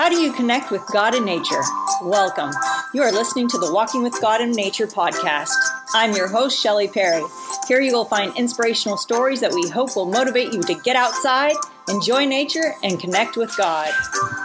How 0.00 0.08
do 0.08 0.16
you 0.18 0.32
connect 0.32 0.70
with 0.70 0.80
God 0.90 1.14
and 1.14 1.26
nature? 1.26 1.60
Welcome. 2.00 2.52
You 2.94 3.02
are 3.02 3.12
listening 3.12 3.48
to 3.48 3.58
the 3.58 3.70
Walking 3.70 4.02
with 4.02 4.18
God 4.22 4.40
and 4.40 4.50
Nature 4.50 4.86
podcast. 4.86 5.52
I'm 5.92 6.16
your 6.16 6.26
host, 6.26 6.58
Shelly 6.58 6.88
Perry. 6.88 7.22
Here 7.68 7.82
you 7.82 7.92
will 7.92 8.06
find 8.06 8.34
inspirational 8.34 8.96
stories 8.96 9.42
that 9.42 9.52
we 9.52 9.68
hope 9.68 9.94
will 9.94 10.06
motivate 10.06 10.54
you 10.54 10.62
to 10.62 10.74
get 10.74 10.96
outside 10.96 11.52
enjoy 11.90 12.24
nature, 12.24 12.74
and 12.82 13.00
connect 13.00 13.36
with 13.36 13.54
God. 13.56 13.90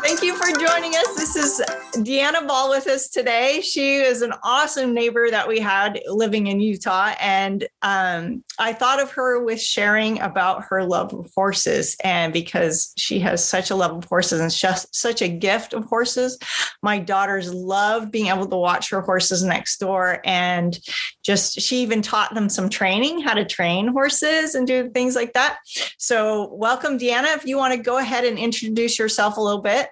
Thank 0.05 0.21
you 0.21 0.35
for 0.35 0.45
joining 0.59 0.95
us. 0.95 1.15
This 1.15 1.35
is 1.35 1.61
Deanna 1.95 2.47
Ball 2.47 2.69
with 2.69 2.85
us 2.85 3.09
today. 3.09 3.59
She 3.61 3.95
is 3.95 4.21
an 4.21 4.33
awesome 4.43 4.93
neighbor 4.93 5.31
that 5.31 5.47
we 5.47 5.59
had 5.59 5.99
living 6.05 6.45
in 6.45 6.59
Utah. 6.59 7.15
And 7.19 7.67
um, 7.81 8.43
I 8.59 8.73
thought 8.73 9.01
of 9.01 9.09
her 9.13 9.43
with 9.43 9.59
sharing 9.59 10.21
about 10.21 10.65
her 10.65 10.83
love 10.83 11.11
of 11.11 11.31
horses. 11.33 11.97
And 12.03 12.31
because 12.31 12.93
she 12.97 13.17
has 13.21 13.43
such 13.43 13.71
a 13.71 13.75
love 13.75 13.97
of 13.97 14.03
horses 14.03 14.41
and 14.41 14.51
just 14.51 14.95
such 14.95 15.23
a 15.23 15.27
gift 15.27 15.73
of 15.73 15.85
horses, 15.85 16.37
my 16.83 16.99
daughters 16.99 17.51
love 17.51 18.11
being 18.11 18.27
able 18.27 18.45
to 18.45 18.57
watch 18.57 18.91
her 18.91 19.01
horses 19.01 19.43
next 19.43 19.79
door. 19.79 20.21
And 20.23 20.79
just, 21.23 21.59
she 21.59 21.77
even 21.77 22.03
taught 22.03 22.35
them 22.35 22.47
some 22.47 22.69
training, 22.69 23.21
how 23.21 23.33
to 23.33 23.43
train 23.43 23.87
horses 23.87 24.53
and 24.53 24.67
do 24.67 24.91
things 24.91 25.15
like 25.15 25.33
that. 25.33 25.57
So, 25.97 26.53
welcome, 26.53 26.99
Deanna 26.99 27.35
if 27.35 27.43
you 27.43 27.57
want 27.57 27.73
to 27.73 27.79
go 27.79 27.97
ahead 27.97 28.23
and 28.23 28.37
introduce 28.37 28.99
yourself 28.99 29.37
a 29.37 29.41
little 29.41 29.63
bit. 29.63 29.87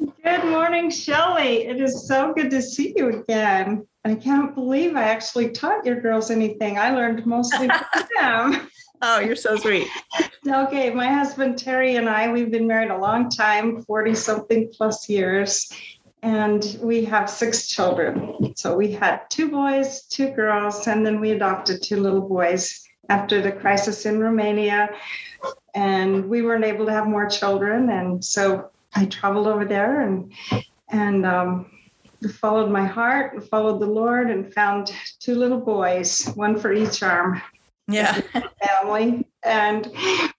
Good 0.00 0.44
morning, 0.44 0.90
Shelly. 0.90 1.66
It 1.66 1.80
is 1.80 2.08
so 2.08 2.32
good 2.32 2.50
to 2.50 2.62
see 2.62 2.94
you 2.96 3.20
again. 3.20 3.86
I 4.04 4.14
can't 4.14 4.54
believe 4.54 4.96
I 4.96 5.02
actually 5.02 5.50
taught 5.50 5.84
your 5.84 6.00
girls 6.00 6.30
anything. 6.30 6.78
I 6.78 6.94
learned 6.94 7.26
mostly 7.26 7.68
from 7.68 8.08
them. 8.20 8.68
Oh, 9.02 9.20
you're 9.20 9.36
so 9.36 9.56
sweet. 9.56 9.88
okay, 10.46 10.90
my 10.90 11.06
husband 11.06 11.58
Terry 11.58 11.96
and 11.96 12.08
I, 12.08 12.32
we've 12.32 12.50
been 12.50 12.66
married 12.66 12.90
a 12.90 12.96
long 12.96 13.28
time 13.28 13.82
40 13.82 14.14
something 14.14 14.72
plus 14.74 15.08
years, 15.08 15.70
and 16.22 16.78
we 16.82 17.04
have 17.04 17.28
six 17.28 17.68
children. 17.68 18.54
So 18.56 18.76
we 18.76 18.92
had 18.92 19.28
two 19.28 19.50
boys, 19.50 20.02
two 20.04 20.30
girls, 20.30 20.86
and 20.86 21.04
then 21.04 21.20
we 21.20 21.32
adopted 21.32 21.82
two 21.82 22.00
little 22.00 22.26
boys 22.26 22.82
after 23.10 23.42
the 23.42 23.52
crisis 23.52 24.06
in 24.06 24.18
Romania 24.20 24.88
and 25.74 26.28
we 26.28 26.42
weren't 26.42 26.64
able 26.64 26.86
to 26.86 26.92
have 26.92 27.06
more 27.06 27.28
children 27.28 27.90
and 27.90 28.24
so 28.24 28.70
i 28.94 29.04
traveled 29.06 29.46
over 29.46 29.64
there 29.64 30.00
and 30.00 30.32
and 30.88 31.24
um, 31.24 31.70
followed 32.34 32.70
my 32.70 32.84
heart 32.84 33.34
and 33.34 33.44
followed 33.44 33.80
the 33.80 33.86
lord 33.86 34.30
and 34.30 34.52
found 34.52 34.92
two 35.20 35.34
little 35.34 35.60
boys 35.60 36.26
one 36.34 36.58
for 36.58 36.72
each 36.72 37.02
arm. 37.02 37.40
Yeah. 37.88 38.20
Family. 38.62 39.26
And 39.42 39.90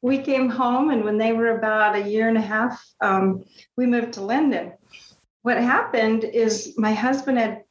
we 0.01 0.19
came 0.19 0.47
home 0.47 0.89
and 0.89 1.03
when 1.03 1.17
they 1.17 1.33
were 1.33 1.57
about 1.57 1.95
a 1.95 2.09
year 2.09 2.29
and 2.29 2.37
a 2.37 2.41
half 2.41 2.81
um, 3.01 3.43
we 3.75 3.85
moved 3.85 4.13
to 4.13 4.21
Lindon. 4.21 4.73
What 5.41 5.57
happened 5.57 6.23
is 6.23 6.75
my 6.77 6.93
husband 6.93 7.37
had 7.39 7.63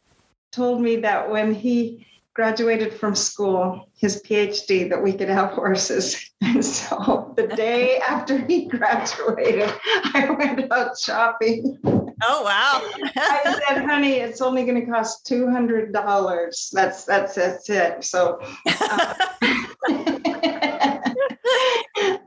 told 0.53 0.83
me 0.83 0.97
that 0.97 1.31
when 1.31 1.55
he 1.55 2.07
graduated 2.41 2.95
from 2.95 3.15
school, 3.15 3.87
his 3.99 4.23
PhD, 4.23 4.89
that 4.89 5.03
we 5.03 5.13
could 5.13 5.29
have 5.29 5.51
horses. 5.51 6.17
And 6.43 6.65
so 6.65 7.35
the 7.37 7.47
day 7.67 7.99
after 7.99 8.39
he 8.39 8.65
graduated, 8.65 9.71
I 10.15 10.35
went 10.39 10.73
out 10.73 10.99
shopping. 10.99 11.77
Oh 11.85 12.43
wow! 12.43 12.81
I 13.15 13.61
said, 13.69 13.85
"Honey, 13.85 14.15
it's 14.15 14.41
only 14.41 14.65
going 14.65 14.81
to 14.81 14.91
cost 14.91 15.27
two 15.27 15.51
hundred 15.51 15.93
dollars. 15.93 16.71
That's 16.73 17.05
that's 17.05 17.35
that's 17.35 17.69
it." 17.69 18.05
So. 18.05 18.41
Uh, 18.67 19.15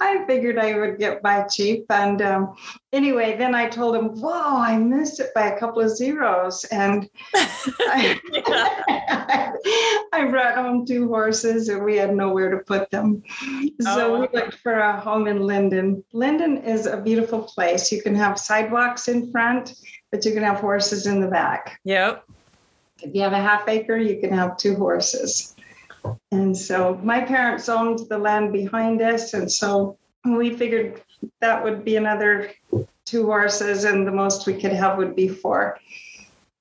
I 0.03 0.25
figured 0.25 0.57
I 0.57 0.77
would 0.77 0.99
get 0.99 1.21
by 1.21 1.43
cheap. 1.43 1.85
And 1.89 2.21
um, 2.21 2.55
anyway, 2.91 3.37
then 3.37 3.55
I 3.55 3.69
told 3.69 3.95
him, 3.95 4.09
Whoa, 4.19 4.57
I 4.57 4.77
missed 4.77 5.21
it 5.21 5.33
by 5.33 5.47
a 5.47 5.57
couple 5.57 5.81
of 5.81 5.95
zeros. 5.95 6.65
And 6.65 7.09
I, 7.33 8.19
I, 10.13 10.25
brought 10.25 10.55
home 10.55 10.85
two 10.85 11.07
horses 11.07 11.69
and 11.69 11.85
we 11.85 11.95
had 11.95 12.15
nowhere 12.15 12.49
to 12.51 12.57
put 12.57 12.89
them. 12.91 13.23
So 13.81 14.15
oh. 14.15 14.19
we 14.21 14.27
looked 14.33 14.55
for 14.55 14.73
a 14.73 14.99
home 14.99 15.27
in 15.27 15.41
Lindon. 15.41 16.03
Lindon 16.11 16.57
is 16.57 16.85
a 16.85 16.97
beautiful 16.97 17.43
place. 17.43 17.91
You 17.91 18.01
can 18.01 18.15
have 18.15 18.37
sidewalks 18.37 19.07
in 19.07 19.31
front, 19.31 19.73
but 20.11 20.25
you 20.25 20.33
can 20.33 20.43
have 20.43 20.59
horses 20.59 21.07
in 21.07 21.21
the 21.21 21.27
back. 21.27 21.79
Yep. 21.85 22.25
If 23.01 23.15
you 23.15 23.21
have 23.21 23.33
a 23.33 23.37
half 23.37 23.67
acre, 23.69 23.97
you 23.97 24.19
can 24.19 24.33
have 24.33 24.57
two 24.57 24.75
horses. 24.75 25.55
And 26.31 26.57
so 26.57 26.99
my 27.03 27.21
parents 27.21 27.69
owned 27.69 27.99
the 28.09 28.17
land 28.17 28.51
behind 28.51 29.01
us. 29.01 29.33
And 29.33 29.51
so 29.51 29.97
we 30.25 30.55
figured 30.55 31.01
that 31.41 31.63
would 31.63 31.83
be 31.83 31.95
another 31.95 32.51
two 33.05 33.25
horses, 33.25 33.83
and 33.83 34.07
the 34.07 34.11
most 34.11 34.47
we 34.47 34.53
could 34.53 34.71
have 34.71 34.97
would 34.97 35.15
be 35.15 35.27
four. 35.27 35.77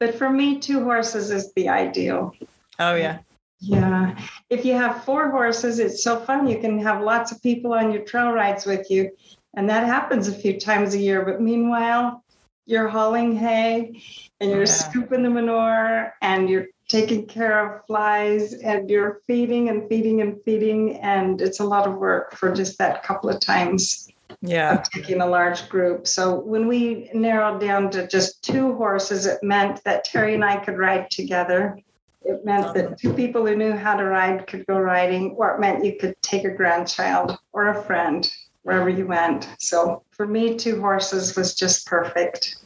But 0.01 0.17
for 0.17 0.29
me, 0.29 0.59
two 0.59 0.83
horses 0.83 1.31
is 1.31 1.53
the 1.55 1.69
ideal. 1.69 2.35
Oh, 2.79 2.95
yeah. 2.95 3.19
Yeah. 3.61 4.19
If 4.51 4.65
you 4.65 4.75
have 4.75 5.05
four 5.05 5.31
horses, 5.31 5.79
it's 5.79 6.03
so 6.03 6.19
fun. 6.19 6.49
You 6.49 6.59
can 6.59 6.81
have 6.81 7.01
lots 7.01 7.31
of 7.31 7.41
people 7.43 7.73
on 7.73 7.93
your 7.93 8.03
trail 8.03 8.33
rides 8.33 8.67
with 8.67 8.91
you. 8.91 9.13
And 9.55 9.71
that 9.71 9.87
happens 9.87 10.27
a 10.27 10.33
few 10.33 10.59
times 10.59 10.95
a 10.95 10.99
year. 10.99 11.25
But 11.25 11.41
meanwhile, 11.41 12.25
you're 12.67 12.89
hauling 12.89 13.37
hay 13.37 14.03
and 14.41 14.51
you're 14.51 14.61
yeah. 14.61 14.65
scooping 14.65 15.23
the 15.23 15.31
manure 15.31 16.15
and 16.21 16.49
you're 16.49 16.67
taking 16.93 17.25
care 17.25 17.59
of 17.59 17.87
flies 17.87 18.53
and 18.53 18.91
you're 18.91 19.23
feeding 19.27 19.71
and 19.71 19.89
feeding 19.89 20.21
and 20.21 20.39
feeding. 20.45 20.97
And 20.97 21.41
it's 21.41 21.59
a 21.61 21.65
lot 21.65 21.89
of 21.89 21.95
work 21.95 22.37
for 22.37 22.53
just 22.55 22.77
that 22.77 23.03
couple 23.03 23.31
of 23.31 23.41
times 23.41 24.11
yeah. 24.43 24.83
taking 24.93 25.23
a 25.23 25.27
large 25.27 25.71
group. 25.71 26.07
So 26.07 26.39
when 26.41 26.69
we 26.69 27.11
narrowed 27.15 27.63
down 27.63 27.91
to 27.93 28.07
just 28.07 28.45
two 28.45 28.75
horses 28.75 29.25
it 29.25 29.43
meant 29.43 29.83
that 29.85 30.05
terry 30.05 30.35
and 30.35 30.45
i 30.45 30.63
could 30.63 30.77
ride 30.77 31.11
together. 31.11 31.79
It 32.25 32.45
meant 32.45 32.73
that 32.75 32.99
two 32.99 33.15
people 33.15 33.45
who 33.47 33.57
knew 33.57 33.73
how 33.73 33.97
to 33.97 34.05
ride 34.05 34.47
could 34.47 34.65
go 34.67 34.79
riding 34.79 35.31
or 35.39 35.55
it 35.55 35.61
meant 35.61 35.85
you 35.85 35.97
could 35.99 36.15
take 36.23 36.45
a 36.45 36.51
grandchild 36.51 37.37
or 37.53 37.69
a 37.69 37.83
friend 37.83 38.31
wherever 38.63 38.89
you 38.89 39.07
went. 39.07 39.49
So 39.59 40.05
for 40.11 40.27
me 40.27 40.57
two 40.57 40.81
horses 40.81 41.35
was 41.37 41.55
just 41.55 41.87
perfect. 41.87 42.57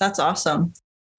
That's 0.00 0.18
awesome. 0.18 0.72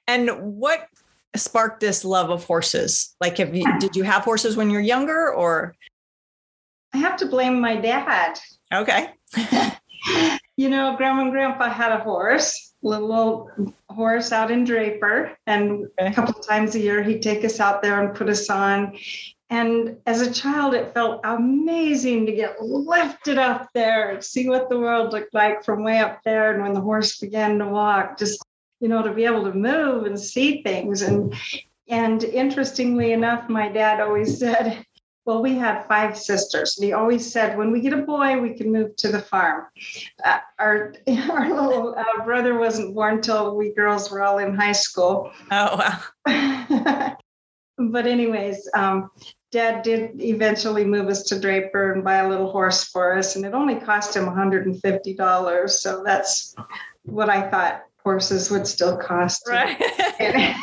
And 0.07 0.29
what 0.57 0.87
sparked 1.35 1.79
this 1.79 2.05
love 2.05 2.29
of 2.29 2.43
horses? 2.45 3.15
Like, 3.21 3.37
have 3.37 3.55
you, 3.55 3.65
did 3.79 3.95
you 3.95 4.03
have 4.03 4.23
horses 4.23 4.55
when 4.55 4.69
you 4.69 4.77
were 4.77 4.83
younger 4.83 5.33
or? 5.33 5.75
I 6.93 6.97
have 6.97 7.17
to 7.17 7.25
blame 7.25 7.59
my 7.59 7.75
dad. 7.75 8.39
Okay. 8.73 9.09
you 10.57 10.69
know, 10.69 10.95
grandma 10.95 11.23
and 11.23 11.31
grandpa 11.31 11.69
had 11.69 11.91
a 11.91 11.99
horse, 11.99 12.73
little 12.81 13.13
old 13.13 13.73
horse 13.89 14.31
out 14.31 14.51
in 14.51 14.63
Draper. 14.63 15.37
And 15.47 15.87
a 15.99 16.11
couple 16.11 16.39
of 16.39 16.45
times 16.45 16.75
a 16.75 16.79
year, 16.79 17.03
he'd 17.03 17.21
take 17.21 17.43
us 17.43 17.59
out 17.59 17.81
there 17.81 18.01
and 18.01 18.15
put 18.15 18.29
us 18.29 18.49
on. 18.49 18.97
And 19.49 19.97
as 20.05 20.21
a 20.21 20.33
child, 20.33 20.73
it 20.73 20.93
felt 20.93 21.21
amazing 21.23 22.25
to 22.25 22.31
get 22.31 22.61
lifted 22.61 23.37
up 23.37 23.69
there, 23.73 24.11
and 24.11 24.23
see 24.23 24.49
what 24.49 24.69
the 24.69 24.79
world 24.79 25.13
looked 25.13 25.33
like 25.33 25.63
from 25.63 25.83
way 25.83 25.99
up 25.99 26.21
there. 26.23 26.53
And 26.53 26.63
when 26.63 26.73
the 26.73 26.81
horse 26.81 27.19
began 27.19 27.59
to 27.59 27.67
walk, 27.67 28.17
just 28.17 28.43
you 28.85 28.89
know, 28.89 29.01
to 29.01 29.11
be 29.11 29.25
able 29.25 29.43
to 29.43 29.51
move 29.51 30.05
and 30.05 30.19
see 30.19 30.61
things. 30.61 31.01
And 31.01 31.33
and 31.87 32.23
interestingly 32.23 33.13
enough, 33.13 33.49
my 33.49 33.67
dad 33.67 33.99
always 33.99 34.37
said, 34.37 34.85
well, 35.25 35.41
we 35.41 35.55
had 35.55 35.87
five 35.87 36.15
sisters. 36.15 36.77
And 36.77 36.85
he 36.85 36.93
always 36.93 37.31
said, 37.31 37.57
when 37.57 37.71
we 37.71 37.81
get 37.81 37.93
a 37.93 38.03
boy, 38.03 38.39
we 38.39 38.53
can 38.53 38.71
move 38.71 38.95
to 38.97 39.07
the 39.07 39.21
farm. 39.21 39.65
Uh, 40.23 40.37
our 40.59 40.93
our 41.31 41.49
little 41.49 41.95
uh, 41.97 42.23
brother 42.25 42.59
wasn't 42.59 42.93
born 42.93 43.21
till 43.21 43.55
we 43.55 43.73
girls 43.73 44.11
were 44.11 44.21
all 44.21 44.37
in 44.37 44.55
high 44.55 44.71
school. 44.71 45.31
Oh, 45.49 45.99
wow. 46.27 47.15
but, 47.79 48.05
anyways, 48.05 48.69
um, 48.75 49.09
Dad 49.51 49.81
did 49.81 50.21
eventually 50.21 50.85
move 50.85 51.07
us 51.07 51.23
to 51.23 51.39
Draper 51.39 51.93
and 51.93 52.03
buy 52.03 52.17
a 52.17 52.29
little 52.29 52.51
horse 52.51 52.83
for 52.83 53.17
us. 53.17 53.35
And 53.35 53.45
it 53.45 53.55
only 53.55 53.77
cost 53.77 54.15
him 54.15 54.25
$150. 54.25 55.69
So 55.71 56.03
that's 56.03 56.55
what 57.01 57.31
I 57.31 57.49
thought 57.49 57.81
horses 58.05 58.49
would 58.51 58.67
still 58.67 58.95
cost. 58.95 59.45
Right. 59.49 59.75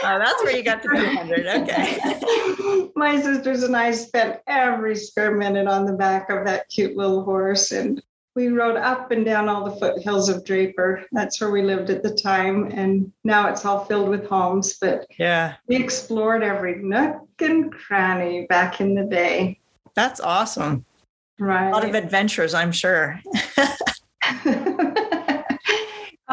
oh, 0.00 0.18
that's 0.18 0.42
where 0.44 0.56
you 0.56 0.62
got 0.62 0.82
the 0.82 0.88
200. 0.88 1.46
Okay. 1.46 2.90
My 2.96 3.20
sisters 3.20 3.64
and 3.64 3.76
I 3.76 3.90
spent 3.90 4.38
every 4.46 4.94
spare 4.94 5.34
minute 5.34 5.66
on 5.66 5.84
the 5.84 5.94
back 5.94 6.30
of 6.30 6.46
that 6.46 6.68
cute 6.68 6.96
little 6.96 7.24
horse. 7.24 7.72
And 7.72 8.00
we 8.36 8.48
rode 8.48 8.76
up 8.76 9.10
and 9.10 9.24
down 9.24 9.48
all 9.48 9.64
the 9.68 9.76
foothills 9.76 10.28
of 10.28 10.44
Draper. 10.44 11.04
That's 11.10 11.40
where 11.40 11.50
we 11.50 11.62
lived 11.62 11.90
at 11.90 12.04
the 12.04 12.14
time. 12.14 12.70
And 12.70 13.12
now 13.24 13.48
it's 13.48 13.64
all 13.64 13.84
filled 13.84 14.08
with 14.08 14.28
homes. 14.28 14.78
But 14.80 15.06
yeah, 15.18 15.54
we 15.66 15.74
explored 15.74 16.44
every 16.44 16.76
nook 16.76 17.26
and 17.40 17.72
cranny 17.72 18.46
back 18.46 18.80
in 18.80 18.94
the 18.94 19.04
day. 19.04 19.58
That's 19.94 20.20
awesome. 20.20 20.84
Right. 21.40 21.68
A 21.68 21.72
lot 21.72 21.84
of 21.84 21.94
adventures, 21.94 22.54
I'm 22.54 22.70
sure. 22.72 23.20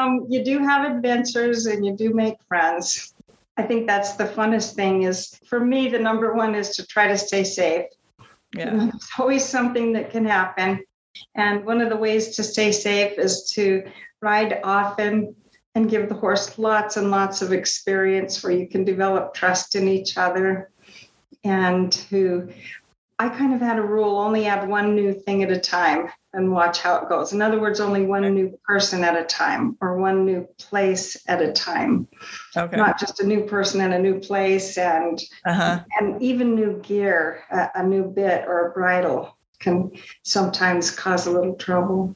um, 0.03 0.25
you 0.29 0.43
do 0.43 0.59
have 0.59 0.89
adventures 0.89 1.65
and 1.65 1.85
you 1.85 1.95
do 1.95 2.13
make 2.13 2.35
friends. 2.47 3.13
I 3.57 3.63
think 3.63 3.87
that's 3.87 4.13
the 4.13 4.25
funnest 4.25 4.73
thing 4.73 5.03
is 5.03 5.39
for 5.47 5.59
me, 5.59 5.87
the 5.87 5.99
number 5.99 6.33
one 6.33 6.55
is 6.55 6.75
to 6.77 6.85
try 6.87 7.07
to 7.07 7.17
stay 7.17 7.43
safe. 7.43 7.85
Yeah. 8.55 8.71
You 8.71 8.71
know, 8.77 8.85
there's 8.85 9.09
always 9.17 9.45
something 9.45 9.93
that 9.93 10.11
can 10.11 10.25
happen. 10.25 10.83
And 11.35 11.65
one 11.65 11.81
of 11.81 11.89
the 11.89 11.97
ways 11.97 12.35
to 12.35 12.43
stay 12.43 12.71
safe 12.71 13.19
is 13.19 13.51
to 13.53 13.83
ride 14.21 14.59
often, 14.63 15.35
and 15.75 15.89
give 15.89 16.09
the 16.09 16.15
horse 16.15 16.57
lots 16.59 16.97
and 16.97 17.09
lots 17.09 17.41
of 17.41 17.51
experience 17.51 18.43
where 18.43 18.53
you 18.53 18.67
can 18.67 18.83
develop 18.83 19.33
trust 19.33 19.75
in 19.75 19.87
each 19.87 20.17
other. 20.17 20.69
And 21.43 21.93
who 22.09 22.49
I 23.19 23.29
kind 23.29 23.53
of 23.53 23.59
had 23.59 23.79
a 23.79 23.83
rule 23.83 24.17
only 24.17 24.45
add 24.45 24.67
one 24.67 24.95
new 24.95 25.13
thing 25.13 25.43
at 25.43 25.51
a 25.51 25.59
time 25.59 26.09
and 26.33 26.51
watch 26.51 26.79
how 26.79 26.97
it 26.97 27.09
goes. 27.09 27.31
In 27.31 27.41
other 27.41 27.59
words, 27.59 27.79
only 27.79 28.05
one 28.05 28.21
new 28.33 28.57
person 28.65 29.03
at 29.03 29.19
a 29.19 29.23
time 29.23 29.77
or 29.81 29.97
one 29.97 30.25
new 30.25 30.47
place 30.57 31.21
at 31.27 31.41
a 31.41 31.51
time. 31.51 32.07
Okay. 32.57 32.75
Not 32.75 32.99
just 32.99 33.19
a 33.19 33.25
new 33.25 33.45
person 33.45 33.81
and 33.81 33.93
a 33.93 33.99
new 33.99 34.19
place 34.19 34.77
and 34.77 35.21
uh-huh. 35.45 35.83
and 35.99 36.21
even 36.21 36.55
new 36.55 36.79
gear, 36.81 37.43
a, 37.51 37.69
a 37.75 37.83
new 37.83 38.05
bit 38.05 38.45
or 38.47 38.67
a 38.67 38.71
bridle 38.71 39.37
can 39.59 39.91
sometimes 40.23 40.91
cause 40.91 41.27
a 41.27 41.31
little 41.31 41.55
trouble. 41.55 42.13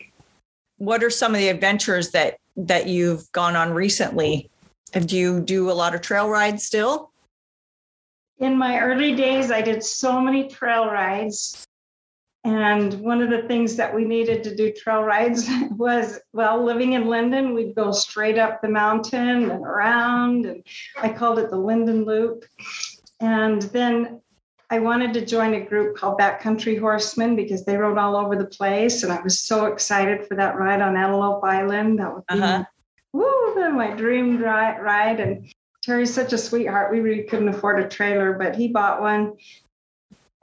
What 0.78 1.04
are 1.04 1.10
some 1.10 1.34
of 1.34 1.40
the 1.40 1.50
adventures 1.50 2.12
that 2.12 2.38
that 2.56 2.88
you've 2.88 3.32
gone 3.32 3.56
on 3.56 3.74
recently? 3.74 4.50
Do 4.94 5.16
you 5.16 5.42
do 5.42 5.70
a 5.70 5.74
lot 5.74 5.94
of 5.94 6.02
trail 6.02 6.30
rides 6.30 6.64
still? 6.64 7.12
In 8.40 8.58
my 8.58 8.80
early 8.80 9.16
days, 9.16 9.52
I 9.52 9.62
did 9.62 9.84
so 9.84 10.22
many 10.22 10.48
trail 10.48 10.86
rides. 10.86 11.67
And 12.48 12.94
one 13.02 13.22
of 13.22 13.30
the 13.30 13.42
things 13.42 13.76
that 13.76 13.94
we 13.94 14.06
needed 14.06 14.42
to 14.46 14.56
do 14.56 14.72
trail 14.72 15.04
rides 15.04 15.50
was, 15.72 16.18
well, 16.32 16.64
living 16.64 16.94
in 16.94 17.10
Lindon, 17.10 17.54
we'd 17.54 17.76
go 17.76 17.92
straight 17.92 18.38
up 18.38 18.62
the 18.62 18.70
mountain 18.70 19.52
and 19.52 19.66
around. 19.66 20.46
And 20.46 20.64
I 20.96 21.10
called 21.10 21.40
it 21.40 21.50
the 21.50 21.58
Lindon 21.58 22.06
Loop. 22.06 22.46
And 23.20 23.64
then 23.64 24.22
I 24.70 24.80
wanted 24.80 25.14
to 25.16 25.26
join 25.26 25.56
a 25.56 25.60
group 25.60 25.98
called 25.98 26.20
Backcountry 26.20 26.80
Horsemen 26.80 27.36
because 27.36 27.66
they 27.66 27.76
rode 27.76 27.98
all 27.98 28.16
over 28.16 28.38
the 28.38 28.46
place. 28.46 29.04
And 29.04 29.12
I 29.12 29.22
was 29.22 29.42
so 29.42 29.66
excited 29.66 30.26
for 30.26 30.36
that 30.36 30.58
ride 30.58 30.82
on 30.82 30.96
Antelope 30.96 31.44
Island. 31.44 32.00
That 32.00 32.16
would 32.16 32.28
be 32.28 32.40
uh-huh. 32.40 32.64
woo, 33.12 33.70
my 33.72 33.92
dream 33.92 34.42
ride. 34.42 35.20
And 35.20 35.52
Terry's 35.84 36.14
such 36.14 36.32
a 36.32 36.38
sweetheart. 36.38 36.94
We 36.94 37.02
really 37.02 37.24
couldn't 37.24 37.50
afford 37.50 37.82
a 37.82 37.90
trailer, 37.90 38.32
but 38.40 38.56
he 38.56 38.70
bought 38.70 39.02
one 39.02 39.34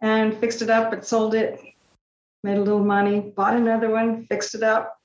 and 0.03 0.37
fixed 0.37 0.61
it 0.61 0.69
up 0.69 0.93
and 0.93 1.03
sold 1.03 1.35
it 1.35 1.59
made 2.45 2.59
a 2.59 2.63
little 2.63 2.85
money, 2.85 3.21
bought 3.21 3.57
another 3.57 3.91
one, 3.91 4.27
fixed 4.27 4.55
it 4.55 4.63
up, 4.63 5.01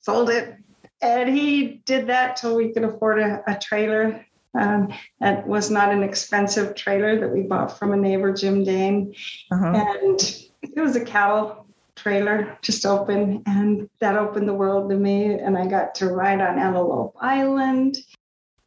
sold 0.00 0.28
it. 0.28 0.56
And 1.00 1.30
he 1.30 1.80
did 1.86 2.08
that 2.08 2.36
till 2.36 2.56
we 2.56 2.72
could 2.72 2.84
afford 2.84 3.20
a, 3.20 3.42
a 3.46 3.56
trailer. 3.56 4.26
Um, 4.58 4.92
that 5.20 5.46
was 5.46 5.70
not 5.70 5.92
an 5.92 6.02
expensive 6.02 6.74
trailer 6.74 7.18
that 7.20 7.28
we 7.28 7.42
bought 7.42 7.78
from 7.78 7.92
a 7.92 7.96
neighbor, 7.96 8.32
Jim 8.32 8.64
Dane. 8.64 9.14
Uh-huh. 9.52 9.72
And 9.72 10.20
it 10.62 10.80
was 10.80 10.96
a 10.96 11.04
cattle 11.04 11.66
trailer, 11.94 12.58
just 12.60 12.84
open. 12.84 13.44
And 13.46 13.88
that 14.00 14.16
opened 14.16 14.48
the 14.48 14.54
world 14.54 14.90
to 14.90 14.96
me. 14.96 15.34
And 15.34 15.56
I 15.56 15.66
got 15.66 15.94
to 15.96 16.08
ride 16.08 16.40
on 16.40 16.58
Antelope 16.58 17.16
Island. 17.20 17.98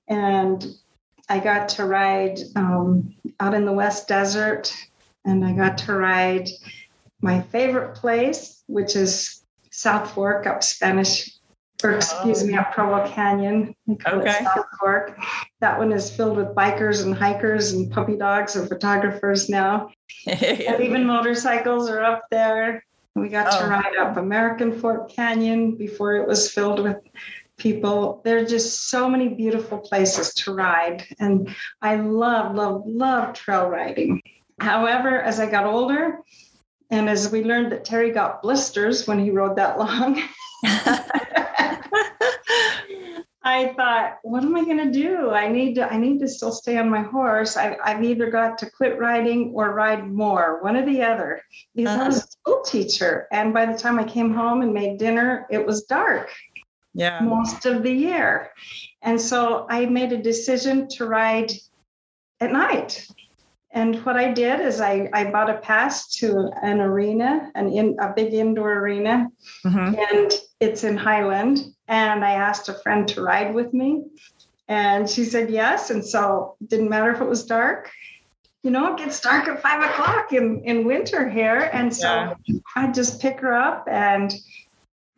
And 0.08 0.66
I 1.28 1.40
got 1.40 1.68
to 1.70 1.86
ride 1.86 2.40
um, 2.56 3.14
out 3.42 3.54
in 3.54 3.66
the 3.66 3.74
West 3.74 4.08
Desert. 4.08 4.74
And 5.26 5.46
I 5.46 5.52
got 5.52 5.78
to 5.80 5.94
ride 5.94 6.48
my 7.24 7.42
favorite 7.42 7.96
place, 7.96 8.64
which 8.68 8.96
is 8.96 9.44
South 9.72 10.12
Fork 10.12 10.46
up 10.46 10.62
Spanish, 10.62 11.32
or 11.82 11.92
excuse 11.92 12.44
oh. 12.44 12.46
me, 12.46 12.56
up 12.56 12.74
Provo 12.74 13.10
Canyon. 13.10 13.74
okay. 13.90 14.44
South 14.44 14.66
Fork. 14.80 15.18
That 15.62 15.80
one 15.80 15.94
is 15.94 16.14
filled 16.14 16.36
with 16.36 16.48
bikers 16.48 17.04
and 17.04 17.16
hikers 17.16 17.72
and 17.72 17.90
puppy 17.90 18.18
dogs 18.18 18.58
and 18.58 18.68
photographers 18.68 19.50
now. 19.50 19.90
and 20.28 20.82
even 20.84 21.06
motorcycles 21.06 21.90
are 21.90 22.04
up 22.04 22.24
there. 22.30 22.86
We 23.16 23.30
got 23.30 23.54
oh. 23.54 23.62
to 23.62 23.70
ride 23.70 23.96
up 23.96 24.18
American 24.18 24.78
Fork 24.78 25.10
Canyon 25.10 25.76
before 25.78 26.18
it 26.18 26.28
was 26.28 26.52
filled 26.52 26.84
with 26.84 26.98
people. 27.56 28.22
There 28.26 28.40
are 28.40 28.46
just 28.46 28.90
so 28.90 29.10
many 29.10 29.30
beautiful 29.30 29.80
places 29.80 30.34
to 30.36 30.54
ride. 30.54 31.06
And 31.20 31.56
I 31.82 31.96
love, 31.96 32.54
love, 32.54 32.84
love 32.86 33.34
trail 33.34 33.70
riding. 33.70 34.22
However, 34.60 35.22
as 35.22 35.40
I 35.40 35.50
got 35.50 35.66
older, 35.66 36.20
and 36.94 37.10
as 37.10 37.32
we 37.32 37.44
learned 37.44 37.72
that 37.72 37.84
Terry 37.84 38.12
got 38.12 38.44
blisters 38.44 39.08
when 39.08 39.18
he 39.18 39.32
rode 39.32 39.56
that 39.56 39.80
long, 39.80 40.22
I 43.44 43.74
thought, 43.76 44.20
what 44.22 44.44
am 44.44 44.56
I 44.56 44.64
going 44.64 44.78
to 44.78 44.92
do? 44.92 45.32
I 45.32 45.48
need 45.48 45.74
to, 45.76 45.92
I 45.92 45.98
need 45.98 46.20
to 46.20 46.28
still 46.28 46.52
stay 46.52 46.78
on 46.78 46.92
my 46.92 47.02
horse. 47.02 47.58
I, 47.58 47.78
have 47.84 48.04
either 48.04 48.30
got 48.30 48.60
to 48.60 48.70
quit 48.70 49.00
riding 49.00 49.54
or 49.56 49.74
ride 49.74 50.08
more, 50.08 50.62
one 50.62 50.78
or 50.78 50.86
the 50.86 51.02
other. 51.02 51.42
Because 51.76 51.96
uh-huh. 51.96 52.04
I 52.04 52.08
was 52.08 52.18
a 52.24 52.28
school 52.28 52.62
teacher, 52.62 53.28
and 53.32 53.56
by 53.56 53.66
the 53.66 53.78
time 53.78 53.98
I 53.98 54.04
came 54.04 54.32
home 54.32 54.62
and 54.62 54.72
made 54.72 55.00
dinner, 55.00 55.48
it 55.50 55.66
was 55.66 55.86
dark. 55.86 56.30
Yeah, 56.94 57.22
most 57.22 57.66
of 57.66 57.82
the 57.82 57.92
year, 57.92 58.52
and 59.02 59.20
so 59.20 59.66
I 59.68 59.88
made 59.88 60.12
a 60.12 60.22
decision 60.22 60.88
to 60.90 61.08
ride 61.08 61.52
at 62.40 62.52
night. 62.52 63.08
And 63.74 63.96
what 64.06 64.16
I 64.16 64.32
did 64.32 64.60
is 64.60 64.80
I, 64.80 65.10
I 65.14 65.32
bought 65.32 65.50
a 65.50 65.58
pass 65.58 66.08
to 66.18 66.52
an 66.62 66.80
arena, 66.80 67.52
an 67.56 67.70
in 67.70 67.98
a 68.00 68.14
big 68.14 68.34
indoor 68.34 68.72
arena, 68.72 69.30
mm-hmm. 69.66 69.96
and 70.16 70.32
it's 70.60 70.84
in 70.84 70.96
Highland. 70.96 71.60
And 71.88 72.24
I 72.24 72.34
asked 72.34 72.70
a 72.70 72.76
friend 72.76 73.08
to 73.10 73.24
ride 73.24 73.54
with 73.54 73.74
me, 73.74 74.04
and 74.68 75.10
she 75.10 75.26
said 75.26 75.50
yes. 75.50 75.90
And 75.90 76.06
so 76.06 76.56
didn't 76.68 76.90
matter 76.90 77.12
if 77.12 77.22
it 77.22 77.28
was 77.28 77.46
dark. 77.46 77.90
You 78.62 78.70
know, 78.70 78.94
it 78.94 79.00
gets 79.00 79.20
dark 79.20 79.48
at 79.48 79.62
five 79.62 79.84
o'clock 79.84 80.32
in, 80.32 80.62
in 80.64 80.86
winter 80.86 81.28
here. 81.28 81.70
And 81.74 81.94
so 81.94 82.36
yeah. 82.46 82.60
I'd 82.76 82.94
just 82.94 83.22
pick 83.22 83.40
her 83.42 83.54
up 83.54 83.88
and 83.92 84.34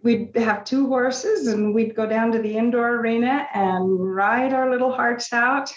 we'd 0.01 0.35
have 0.35 0.63
two 0.63 0.87
horses 0.87 1.47
and 1.47 1.73
we'd 1.73 1.95
go 1.95 2.07
down 2.07 2.31
to 2.31 2.39
the 2.39 2.57
indoor 2.57 2.95
arena 2.95 3.47
and 3.53 4.15
ride 4.15 4.53
our 4.53 4.71
little 4.71 4.91
hearts 4.91 5.31
out 5.31 5.71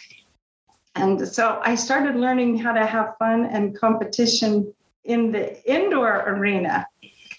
and 0.99 1.29
so 1.29 1.61
I 1.62 1.75
started 1.75 2.17
learning 2.17 2.59
how 2.59 2.73
to 2.73 2.85
have 2.85 3.15
fun 3.19 3.47
and 3.47 3.79
competition 3.79 4.73
in 5.05 5.33
the 5.33 5.62
indoor 5.71 6.25
arena. 6.27 6.87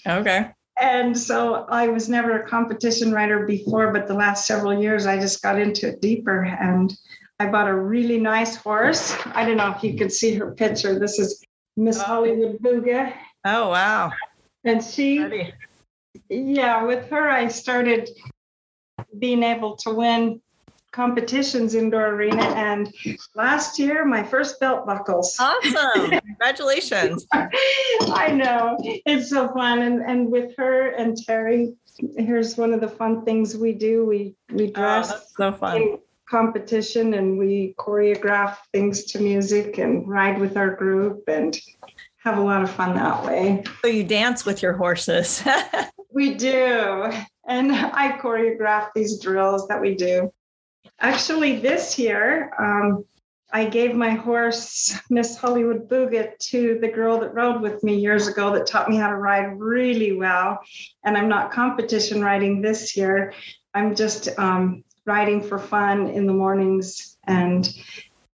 Okay. 0.08 0.52
And 0.82 1.18
so 1.18 1.66
I 1.70 1.90
was 1.90 2.08
never 2.08 2.42
a 2.42 2.48
competition 2.48 3.12
rider 3.12 3.46
before, 3.46 3.92
but 3.92 4.08
the 4.08 4.14
last 4.14 4.48
several 4.48 4.82
years 4.82 5.06
I 5.06 5.20
just 5.20 5.42
got 5.42 5.60
into 5.60 5.90
it 5.90 6.02
deeper 6.02 6.44
and 6.46 6.96
I 7.40 7.48
bought 7.48 7.68
a 7.68 7.76
really 7.76 8.18
nice 8.18 8.56
horse. 8.56 9.16
I 9.28 9.46
don't 9.46 9.58
know 9.58 9.74
if 9.76 9.84
you 9.84 9.98
can 9.98 10.10
see 10.10 10.36
her 10.36 10.52
picture. 10.52 10.98
This 10.98 11.20
is 11.20 11.44
Miss 11.76 12.00
oh. 12.00 12.04
Hollywood 12.04 12.60
Booga. 12.60 13.14
Oh, 13.46 13.70
wow. 13.70 14.12
And 14.64 14.84
she, 14.84 15.20
Ready. 15.20 15.54
yeah, 16.30 16.84
with 16.84 17.10
her, 17.10 17.30
I 17.30 17.48
started 17.48 18.10
being 19.18 19.44
able 19.44 19.76
to 19.78 19.94
win 19.94 20.42
competitions 21.00 21.76
indoor 21.76 22.08
arena 22.08 22.44
and 22.58 22.94
last 23.34 23.80
year 23.80 24.04
my 24.04 24.22
first 24.22 24.60
belt 24.60 24.86
buckles. 24.86 25.34
Awesome. 25.40 26.10
Congratulations. 26.28 27.26
I 27.32 28.34
know. 28.34 28.76
It's 28.82 29.30
so 29.30 29.48
fun 29.54 29.82
and 29.82 30.02
and 30.02 30.30
with 30.30 30.54
her 30.58 30.90
and 30.90 31.16
terry 31.16 31.72
here's 32.18 32.58
one 32.58 32.74
of 32.74 32.82
the 32.82 32.90
fun 32.90 33.24
things 33.24 33.56
we 33.56 33.72
do. 33.72 34.06
We 34.06 34.36
we 34.52 34.66
oh, 34.66 34.72
dress 34.72 35.14
oh, 35.14 35.22
so 35.38 35.52
fun. 35.54 36.00
competition 36.30 37.14
and 37.14 37.40
we 37.40 37.76
choreograph 37.80 38.58
things 38.74 39.06
to 39.12 39.22
music 39.22 39.78
and 39.78 40.06
ride 40.06 40.38
with 40.38 40.58
our 40.58 40.76
group 40.76 41.24
and 41.30 41.58
have 42.18 42.38
a 42.38 42.42
lot 42.42 42.62
of 42.62 42.70
fun 42.70 42.98
that 42.98 43.24
way. 43.24 43.64
So 43.84 43.88
you 43.88 44.04
dance 44.04 44.46
with 44.46 44.62
your 44.62 44.74
horses. 44.74 45.44
We 46.12 46.34
do. 46.34 47.12
And 47.48 47.72
i 47.72 48.18
choreograph 48.20 48.90
these 48.96 49.20
drills 49.20 49.68
that 49.68 49.80
we 49.80 49.94
do 49.94 50.32
Actually, 51.02 51.60
this 51.60 51.98
year, 51.98 52.52
um, 52.60 53.06
I 53.52 53.66
gave 53.66 53.96
my 53.96 54.12
horse, 54.12 55.00
Miss 55.10 55.38
Hollywood 55.38 55.90
Booga, 55.90 56.38
to 56.38 56.78
the 56.82 56.88
girl 56.88 57.20
that 57.20 57.34
rode 57.34 57.62
with 57.62 57.84
me 57.84 57.96
years 57.96 58.28
ago 58.28 58.54
that 58.54 58.68
taught 58.68 58.90
me 58.90 58.98
how 58.98 59.10
to 59.10 59.16
ride 59.16 59.60
really 59.60 60.14
well. 60.14 60.60
And 61.04 61.18
I'm 61.18 61.30
not 61.30 61.52
competition 61.52 62.22
riding 62.22 62.62
this 62.62 62.96
year. 62.96 63.34
I'm 63.74 63.96
just 63.96 64.30
um, 64.38 64.84
riding 65.06 65.42
for 65.42 65.58
fun 65.58 66.08
in 66.08 66.28
the 66.28 66.34
mornings 66.34 67.18
and 67.26 67.68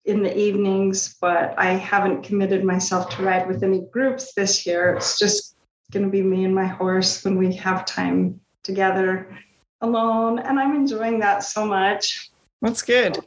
in 0.05 0.23
the 0.23 0.37
evenings, 0.37 1.17
but 1.21 1.55
I 1.59 1.73
haven't 1.73 2.23
committed 2.23 2.65
myself 2.65 3.11
to 3.17 3.23
ride 3.23 3.49
with 3.49 3.63
any 3.63 3.83
groups 3.93 4.33
this 4.35 4.67
year. 4.67 4.95
It's 4.97 5.19
just 5.19 5.57
going 5.93 6.05
to 6.05 6.11
be 6.11 6.23
me 6.23 6.45
and 6.45 6.55
my 6.55 6.67
horse 6.67 7.25
when 7.25 7.37
we 7.37 7.55
have 7.57 7.85
time 7.85 8.41
together 8.63 9.37
alone. 9.81 10.39
And 10.39 10.59
I'm 10.59 10.75
enjoying 10.75 11.21
that 11.21 11.43
so 11.43 11.65
much. 11.65 12.31
That's 12.61 12.83
good. 12.83 13.19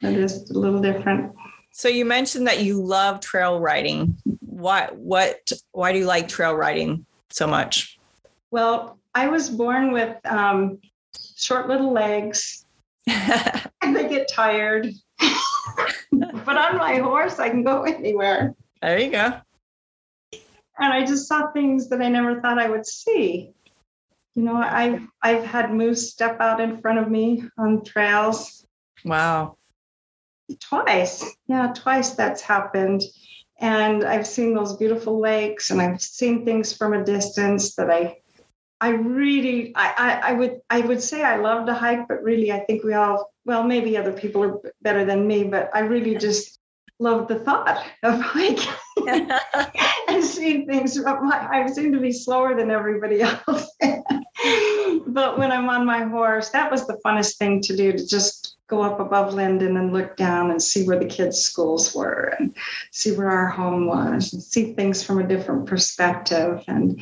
It 0.00 0.16
is 0.16 0.50
a 0.50 0.58
little 0.58 0.80
different. 0.80 1.34
So 1.72 1.88
you 1.88 2.04
mentioned 2.04 2.46
that 2.46 2.62
you 2.62 2.82
love 2.82 3.20
trail 3.20 3.60
riding. 3.60 4.16
Why 4.40 4.88
what 4.92 5.52
why 5.72 5.92
do 5.92 5.98
you 5.98 6.06
like 6.06 6.28
trail 6.28 6.54
riding 6.54 7.06
so 7.30 7.46
much? 7.46 7.98
Well, 8.50 8.98
I 9.14 9.28
was 9.28 9.50
born 9.50 9.92
with 9.92 10.16
um, 10.24 10.78
short 11.36 11.68
little 11.68 11.92
legs 11.92 12.64
and 13.06 13.94
they 13.94 14.08
get 14.08 14.28
tired. 14.28 14.90
but 16.12 16.56
on 16.56 16.78
my 16.78 16.96
horse, 16.96 17.38
I 17.38 17.48
can 17.50 17.62
go 17.62 17.82
anywhere. 17.82 18.54
There 18.80 18.98
you 18.98 19.10
go. 19.10 19.40
And 20.80 20.92
I 20.92 21.04
just 21.04 21.26
saw 21.26 21.50
things 21.50 21.88
that 21.88 22.00
I 22.00 22.08
never 22.08 22.40
thought 22.40 22.58
I 22.58 22.68
would 22.68 22.86
see 22.86 23.52
You 24.34 24.42
know, 24.42 24.56
I've 24.56 25.06
I've 25.22 25.44
had 25.44 25.74
moose 25.74 26.10
step 26.10 26.40
out 26.40 26.60
in 26.60 26.80
front 26.80 26.98
of 26.98 27.10
me 27.10 27.44
on 27.58 27.84
trails. 27.84 28.66
Wow. 29.04 29.56
Twice. 30.60 31.24
Yeah, 31.46 31.72
twice 31.74 32.10
that's 32.14 32.40
happened. 32.40 33.02
And 33.60 34.04
I've 34.04 34.26
seen 34.26 34.54
those 34.54 34.76
beautiful 34.76 35.20
lakes 35.20 35.70
and 35.70 35.80
I've 35.80 36.00
seen 36.00 36.44
things 36.44 36.76
from 36.76 36.92
a 36.92 37.04
distance 37.04 37.74
that 37.74 37.90
I 37.90 38.18
I 38.80 38.90
really 38.90 39.72
I, 39.74 39.94
I, 39.98 40.30
I 40.30 40.32
would 40.32 40.60
I 40.70 40.80
would 40.80 41.02
say 41.02 41.24
I 41.24 41.36
love 41.36 41.66
to 41.66 41.74
hike, 41.74 42.06
but 42.06 42.22
really 42.22 42.52
I 42.52 42.60
think 42.60 42.84
we 42.84 42.94
all 42.94 43.32
well, 43.44 43.64
maybe 43.64 43.96
other 43.96 44.12
people 44.12 44.44
are 44.44 44.60
better 44.82 45.04
than 45.04 45.26
me, 45.26 45.44
but 45.44 45.70
I 45.74 45.80
really 45.80 46.16
just 46.16 46.60
love 47.00 47.28
the 47.28 47.38
thought 47.40 47.84
of 48.02 48.20
hiking 48.20 48.72
and 50.08 50.24
seeing 50.24 50.66
things. 50.66 50.98
I 51.04 51.66
seem 51.66 51.92
to 51.92 52.00
be 52.00 52.12
slower 52.12 52.54
than 52.54 52.70
everybody 52.70 53.22
else. 53.48 53.70
but 55.06 55.38
when 55.38 55.52
I'm 55.52 55.68
on 55.68 55.86
my 55.86 56.04
horse, 56.04 56.50
that 56.50 56.70
was 56.70 56.86
the 56.86 56.98
funnest 57.04 57.36
thing 57.36 57.60
to 57.62 57.76
do 57.76 57.92
to 57.92 58.06
just 58.06 58.56
go 58.68 58.82
up 58.82 59.00
above 59.00 59.34
Lindon 59.34 59.76
and 59.76 59.92
look 59.92 60.16
down 60.16 60.50
and 60.50 60.62
see 60.62 60.86
where 60.86 60.98
the 60.98 61.06
kids' 61.06 61.38
schools 61.38 61.94
were 61.94 62.34
and 62.38 62.54
see 62.92 63.12
where 63.12 63.30
our 63.30 63.48
home 63.48 63.86
was 63.86 64.32
and 64.32 64.42
see 64.42 64.74
things 64.74 65.02
from 65.02 65.18
a 65.18 65.26
different 65.26 65.66
perspective 65.66 66.62
and 66.68 67.00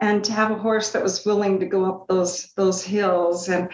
and 0.00 0.24
to 0.24 0.32
have 0.32 0.50
a 0.50 0.58
horse 0.58 0.90
that 0.90 1.02
was 1.02 1.24
willing 1.24 1.60
to 1.60 1.66
go 1.66 1.84
up 1.84 2.06
those 2.08 2.52
those 2.54 2.82
hills 2.82 3.48
and 3.48 3.68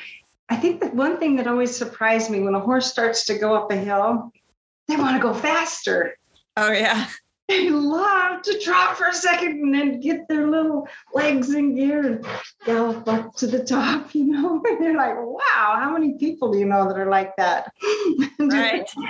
I 0.49 0.57
think 0.57 0.81
that 0.81 0.95
one 0.95 1.19
thing 1.19 1.37
that 1.37 1.47
always 1.47 1.77
surprised 1.77 2.31
me 2.31 2.41
when 2.41 2.55
a 2.55 2.61
horse 2.61 2.91
starts 2.91 3.27
to 3.27 3.39
go 3.39 3.55
up 3.55 3.71
a 3.71 3.77
hill, 3.77 4.33
they 4.87 4.97
want 4.97 5.15
to 5.17 5.23
go 5.23 5.35
faster. 5.35 6.17
Oh 6.57 6.73
yeah. 6.73 7.07
They 7.49 7.71
love 7.71 8.43
to 8.43 8.59
trot 8.59 8.99
for 8.99 9.07
a 9.07 9.15
second 9.15 9.53
and 9.63 9.75
then 9.75 10.01
get 10.01 10.29
their 10.29 10.51
little 10.51 10.87
legs 11.15 11.55
in 11.55 11.75
gear 11.75 12.07
and 12.07 12.27
gallop 12.67 13.09
up 13.09 13.35
to 13.37 13.47
the 13.47 13.65
top, 13.65 14.15
you 14.15 14.25
know. 14.27 14.63
And 14.69 14.81
they're 14.81 14.97
like, 14.97 15.17
wow, 15.17 15.79
how 15.81 15.93
many 15.93 16.19
people 16.19 16.53
do 16.53 16.59
you 16.59 16.67
know 16.67 16.87
that 16.87 16.99
are 16.99 17.11
like 17.11 17.35
that? 17.37 17.73
Right. 18.39 18.89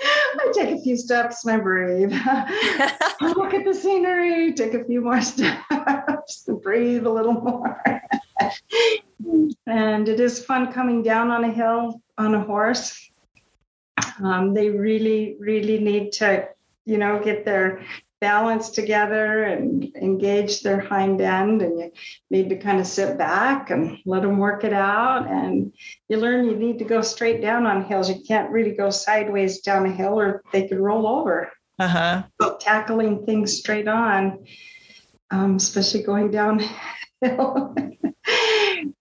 I 0.00 0.52
take 0.52 0.78
a 0.78 0.80
few 0.80 0.96
steps 0.96 1.44
and 1.44 1.56
I 1.56 1.60
breathe. 1.60 2.12
I 2.14 3.32
look 3.36 3.52
at 3.52 3.64
the 3.64 3.74
scenery, 3.74 4.52
take 4.52 4.74
a 4.74 4.84
few 4.84 5.00
more 5.00 5.20
steps, 5.20 6.48
breathe 6.62 7.04
a 7.04 7.10
little 7.10 7.32
more. 7.32 7.82
and 9.66 10.08
it 10.08 10.20
is 10.20 10.44
fun 10.44 10.72
coming 10.72 11.02
down 11.02 11.30
on 11.30 11.44
a 11.44 11.52
hill 11.52 12.00
on 12.16 12.34
a 12.34 12.40
horse. 12.40 13.10
Um, 14.22 14.54
they 14.54 14.70
really, 14.70 15.36
really 15.40 15.78
need 15.78 16.12
to, 16.12 16.48
you 16.88 16.96
know, 16.96 17.20
get 17.22 17.44
their 17.44 17.84
balance 18.20 18.70
together 18.70 19.44
and 19.44 19.84
engage 19.94 20.62
their 20.62 20.80
hind 20.80 21.20
end 21.20 21.62
and 21.62 21.78
you 21.78 21.92
need 22.30 22.48
to 22.48 22.56
kind 22.56 22.80
of 22.80 22.86
sit 22.86 23.16
back 23.16 23.70
and 23.70 23.98
let 24.06 24.22
them 24.22 24.38
work 24.38 24.64
it 24.64 24.72
out 24.72 25.28
and 25.28 25.72
you 26.08 26.16
learn 26.16 26.46
you 26.46 26.56
need 26.56 26.78
to 26.78 26.84
go 26.84 27.00
straight 27.00 27.40
down 27.40 27.66
on 27.66 27.84
hills. 27.84 28.08
You 28.08 28.20
can't 28.26 28.50
really 28.50 28.72
go 28.72 28.90
sideways 28.90 29.60
down 29.60 29.86
a 29.86 29.92
hill 29.92 30.18
or 30.18 30.42
they 30.52 30.66
could 30.66 30.80
roll 30.80 31.06
over. 31.06 31.52
Uh-huh. 31.78 32.24
So 32.40 32.56
tackling 32.56 33.24
things 33.24 33.56
straight 33.56 33.86
on 33.86 34.44
um, 35.30 35.56
especially 35.56 36.02
going 36.02 36.30
downhill 36.30 36.72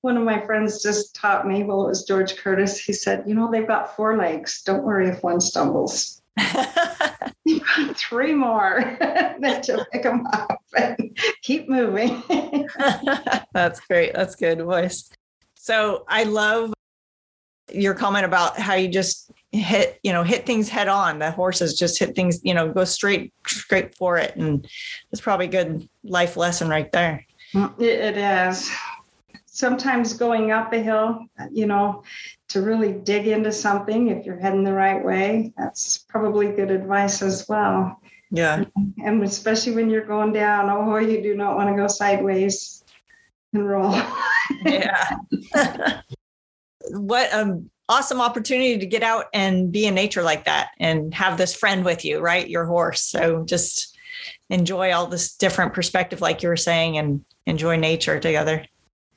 one 0.02 0.18
of 0.18 0.24
my 0.24 0.46
friends 0.46 0.84
just 0.84 1.16
taught 1.16 1.48
me 1.48 1.64
well 1.64 1.86
it 1.86 1.90
was 1.90 2.04
george 2.04 2.36
curtis. 2.36 2.80
He 2.80 2.94
said 2.94 3.24
you 3.26 3.34
know 3.34 3.50
they've 3.50 3.68
got 3.68 3.96
four 3.96 4.18
legs. 4.18 4.62
Don't 4.64 4.84
worry 4.84 5.08
if 5.08 5.24
one 5.24 5.40
stumbles 5.40 6.17
three 7.96 8.34
more 8.34 8.80
to 9.42 9.88
pick 9.92 10.04
them 10.04 10.26
up 10.28 10.60
and 10.76 11.18
keep 11.42 11.70
moving. 11.70 12.24
That's 13.54 13.80
great. 13.82 14.14
That's 14.14 14.36
good 14.36 14.62
voice. 14.62 15.10
So 15.56 16.06
I 16.08 16.24
love 16.24 16.74
your 17.74 17.94
comment 17.94 18.26
about 18.26 18.58
how 18.58 18.76
you 18.76 18.88
just 18.88 19.32
hit, 19.52 20.00
you 20.04 20.14
know, 20.14 20.24
hit 20.24 20.46
things 20.46 20.70
head 20.70 20.88
on. 20.88 21.20
The 21.20 21.32
horses 21.32 21.78
just 21.78 22.00
hit 22.00 22.16
things, 22.16 22.40
you 22.44 22.54
know, 22.54 22.72
go 22.72 22.86
straight, 22.86 23.34
straight 23.46 23.96
for 23.96 24.18
it. 24.18 24.36
And 24.36 24.68
it's 25.12 25.22
probably 25.22 25.48
a 25.48 25.50
good 25.50 25.88
life 26.04 26.38
lesson 26.38 26.70
right 26.70 26.92
there. 26.92 27.26
Mm, 27.54 27.82
it 27.82 28.18
is. 28.18 28.72
Sometimes 29.46 30.14
going 30.14 30.52
up 30.52 30.72
a 30.72 30.80
hill, 30.80 31.26
you 31.52 31.66
know, 31.66 32.04
to 32.50 32.62
really 32.62 32.94
dig 32.94 33.28
into 33.28 33.52
something 33.52 34.08
if 34.08 34.26
you're 34.26 34.40
heading 34.40 34.64
the 34.64 34.74
right 34.74 35.04
way. 35.04 35.54
That's 35.58 35.98
probably 35.98 36.52
good 36.52 36.72
advice 36.72 37.22
as 37.22 37.48
well. 37.48 38.02
Yeah. 38.32 38.66
And 39.04 39.24
especially 39.24 39.74
when 39.74 39.90
you're 39.90 40.06
going 40.06 40.34
down, 40.34 40.70
oh, 40.70 40.98
you 40.98 41.22
do 41.22 41.36
not 41.36 41.56
want 41.56 41.70
to 41.70 41.76
go 41.76 41.88
sideways 41.88 42.84
and 43.54 43.68
roll. 43.68 43.94
yeah. 44.66 45.18
what 46.92 47.34
an 47.34 47.70
awesome 47.90 48.22
opportunity 48.22 48.78
to 48.78 48.86
get 48.86 49.04
out 49.04 49.26
and 49.34 49.72
be 49.72 49.86
in 49.86 49.96
nature 49.96 50.24
like 50.24 50.46
that 50.46 50.70
and 50.80 51.14
have 51.14 51.38
this 51.38 51.56
friend 51.56 51.86
with 51.86 52.04
you, 52.04 52.20
right? 52.20 52.50
Your 52.50 52.66
horse. 52.66 53.02
So 53.02 53.44
just 53.46 53.98
enjoy 54.50 54.94
all 54.94 55.08
this 55.08 55.36
different 55.36 55.74
perspective, 55.74 56.22
like 56.22 56.44
you 56.44 56.50
were 56.50 56.58
saying, 56.58 56.98
and 56.98 57.24
enjoy 57.46 57.78
nature 57.78 58.20
together. 58.20 58.66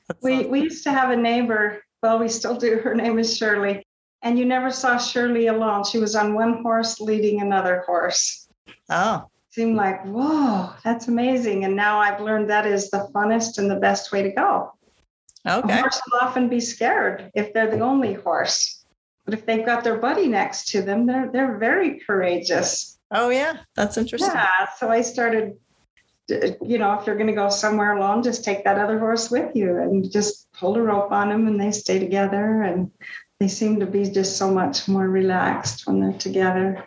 That's 0.08 0.22
we, 0.22 0.38
awesome. 0.38 0.50
we 0.50 0.60
used 0.62 0.84
to 0.84 0.92
have 0.92 1.10
a 1.10 1.16
neighbor 1.16 1.82
well, 2.02 2.18
we 2.18 2.28
still 2.28 2.56
do. 2.56 2.76
Her 2.76 2.94
name 2.94 3.18
is 3.18 3.36
Shirley. 3.36 3.86
And 4.22 4.38
you 4.38 4.44
never 4.44 4.70
saw 4.70 4.98
Shirley 4.98 5.46
alone. 5.46 5.84
She 5.84 5.98
was 5.98 6.14
on 6.14 6.34
one 6.34 6.62
horse 6.62 7.00
leading 7.00 7.40
another 7.40 7.82
horse. 7.86 8.48
Oh. 8.90 9.28
Seemed 9.50 9.76
like, 9.76 10.04
whoa, 10.04 10.72
that's 10.84 11.08
amazing. 11.08 11.64
And 11.64 11.74
now 11.74 11.98
I've 11.98 12.20
learned 12.20 12.50
that 12.50 12.66
is 12.66 12.90
the 12.90 13.08
funnest 13.14 13.58
and 13.58 13.70
the 13.70 13.76
best 13.76 14.12
way 14.12 14.22
to 14.22 14.30
go. 14.30 14.74
Okay. 15.48 15.72
A 15.72 15.80
horse 15.80 16.00
will 16.06 16.20
often 16.20 16.48
be 16.48 16.60
scared 16.60 17.30
if 17.34 17.52
they're 17.52 17.70
the 17.70 17.80
only 17.80 18.12
horse. 18.14 18.84
But 19.24 19.34
if 19.34 19.46
they've 19.46 19.64
got 19.64 19.84
their 19.84 19.98
buddy 19.98 20.28
next 20.28 20.68
to 20.68 20.82
them, 20.82 21.06
they're 21.06 21.30
they're 21.32 21.56
very 21.56 22.00
courageous. 22.00 22.98
Oh 23.10 23.30
yeah, 23.30 23.58
that's 23.74 23.96
interesting. 23.96 24.32
Yeah. 24.34 24.68
So 24.76 24.90
I 24.90 25.02
started 25.02 25.56
you 26.30 26.78
know, 26.78 26.98
if 26.98 27.06
you're 27.06 27.16
going 27.16 27.26
to 27.26 27.32
go 27.32 27.48
somewhere 27.48 27.96
alone, 27.96 28.22
just 28.22 28.44
take 28.44 28.64
that 28.64 28.78
other 28.78 28.98
horse 28.98 29.30
with 29.30 29.54
you 29.54 29.78
and 29.78 30.10
just 30.10 30.50
pull 30.52 30.76
a 30.76 30.82
rope 30.82 31.12
on 31.12 31.28
them 31.28 31.46
and 31.46 31.60
they 31.60 31.72
stay 31.72 31.98
together. 31.98 32.62
And 32.62 32.90
they 33.38 33.48
seem 33.48 33.80
to 33.80 33.86
be 33.86 34.08
just 34.08 34.36
so 34.36 34.50
much 34.50 34.86
more 34.86 35.08
relaxed 35.08 35.86
when 35.86 36.00
they're 36.00 36.18
together. 36.18 36.86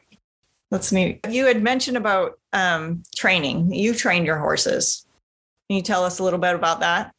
That's 0.72 0.92
neat. 0.92 1.20
You 1.30 1.46
had 1.46 1.62
mentioned 1.62 1.98
about 1.98 2.40
um, 2.52 3.04
training. 3.16 3.74
You 3.74 3.94
trained 3.94 4.26
your 4.26 4.38
horses. 4.38 5.06
Can 5.70 5.78
you 5.78 5.84
tell 5.84 6.04
us 6.04 6.20
a 6.20 6.24
little 6.24 6.40
bit 6.40 6.56
about 6.56 6.80
that? 6.80 7.14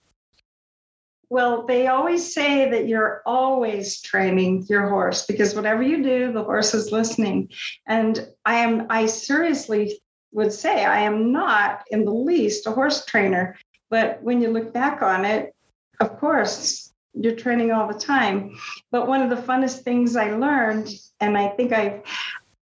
Well, 1.31 1.67
they 1.67 1.89
always 1.89 2.33
say 2.35 2.71
that 2.71 2.87
you're 2.87 3.23
always 3.27 4.01
training 4.01 4.67
your 4.69 4.89
horse 4.89 5.27
because 5.27 5.55
whatever 5.55 5.83
you 5.83 6.03
do, 6.03 6.33
the 6.33 6.45
horse 6.45 6.75
is 6.75 6.93
listening. 6.93 7.51
And 7.87 8.29
I 8.45 8.57
am, 8.57 8.87
I 8.91 9.07
seriously 9.07 10.01
would 10.35 10.53
say 10.53 10.85
I 10.85 11.01
am 11.01 11.33
not 11.33 11.85
in 11.91 12.05
the 12.05 12.13
least 12.13 12.67
a 12.67 12.73
horse 12.73 13.07
trainer. 13.07 13.57
But 13.89 14.23
when 14.23 14.43
you 14.43 14.51
look 14.51 14.73
back 14.73 15.01
on 15.01 15.25
it, 15.25 15.55
of 16.01 16.19
course, 16.19 16.93
you're 17.15 17.37
training 17.37 17.71
all 17.71 17.87
the 17.87 17.99
time. 17.99 18.57
But 18.91 19.07
one 19.07 19.23
of 19.23 19.31
the 19.31 19.43
funnest 19.43 19.83
things 19.83 20.17
I 20.17 20.33
learned, 20.33 20.91
and 21.21 21.39
I 21.39 21.49
think 21.49 21.73
I 21.73 22.03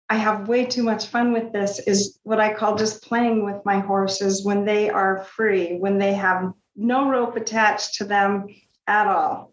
I 0.09 0.15
have 0.15 0.47
way 0.47 0.65
too 0.65 0.83
much 0.83 1.07
fun 1.07 1.33
with 1.33 1.51
this, 1.51 1.79
is 1.79 2.17
what 2.23 2.39
I 2.39 2.53
call 2.53 2.77
just 2.77 3.03
playing 3.03 3.43
with 3.43 3.57
my 3.65 3.79
horses 3.79 4.45
when 4.45 4.63
they 4.63 4.89
are 4.89 5.25
free, 5.35 5.77
when 5.77 5.97
they 5.97 6.13
have 6.13 6.53
no 6.77 7.09
rope 7.09 7.35
attached 7.35 7.95
to 7.95 8.05
them 8.05 8.47
at 8.87 9.07
all. 9.07 9.51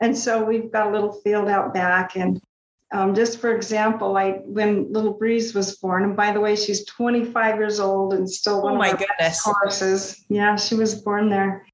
And 0.00 0.18
so 0.18 0.44
we've 0.44 0.72
got 0.72 0.88
a 0.88 0.90
little 0.90 1.12
field 1.12 1.48
out 1.48 1.72
back, 1.72 2.16
and 2.16 2.42
um, 2.92 3.14
just 3.14 3.40
for 3.40 3.54
example, 3.54 4.16
I 4.16 4.32
when 4.44 4.92
little 4.92 5.14
Breeze 5.14 5.54
was 5.54 5.76
born, 5.76 6.04
and 6.04 6.16
by 6.16 6.30
the 6.32 6.40
way, 6.40 6.54
she's 6.56 6.84
25 6.84 7.56
years 7.56 7.80
old 7.80 8.12
and 8.12 8.30
still 8.30 8.62
one 8.62 8.74
oh 8.74 8.76
my 8.76 8.88
of 8.88 9.00
my 9.00 9.06
goodness 9.06 9.40
horses. 9.42 10.24
Yeah, 10.28 10.56
she 10.56 10.74
was 10.74 10.96
born 10.96 11.30
there, 11.30 11.66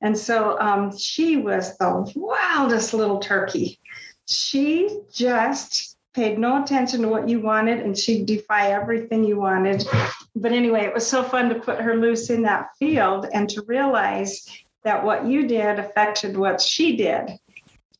and 0.00 0.16
so 0.16 0.58
um, 0.60 0.96
she 0.96 1.36
was 1.36 1.76
the 1.78 2.10
wildest 2.14 2.94
little 2.94 3.18
turkey. 3.18 3.80
She 4.26 5.00
just 5.12 5.96
paid 6.14 6.38
no 6.38 6.62
attention 6.62 7.02
to 7.02 7.08
what 7.08 7.28
you 7.28 7.40
wanted, 7.40 7.80
and 7.80 7.98
she'd 7.98 8.26
defy 8.26 8.70
everything 8.70 9.24
you 9.24 9.40
wanted. 9.40 9.84
But 10.36 10.52
anyway, 10.52 10.84
it 10.84 10.94
was 10.94 11.06
so 11.06 11.24
fun 11.24 11.48
to 11.48 11.56
put 11.56 11.80
her 11.80 11.96
loose 11.96 12.30
in 12.30 12.42
that 12.42 12.68
field 12.78 13.26
and 13.32 13.48
to 13.50 13.62
realize 13.66 14.46
that 14.84 15.04
what 15.04 15.26
you 15.26 15.48
did 15.48 15.80
affected 15.80 16.36
what 16.36 16.60
she 16.60 16.96
did 16.96 17.30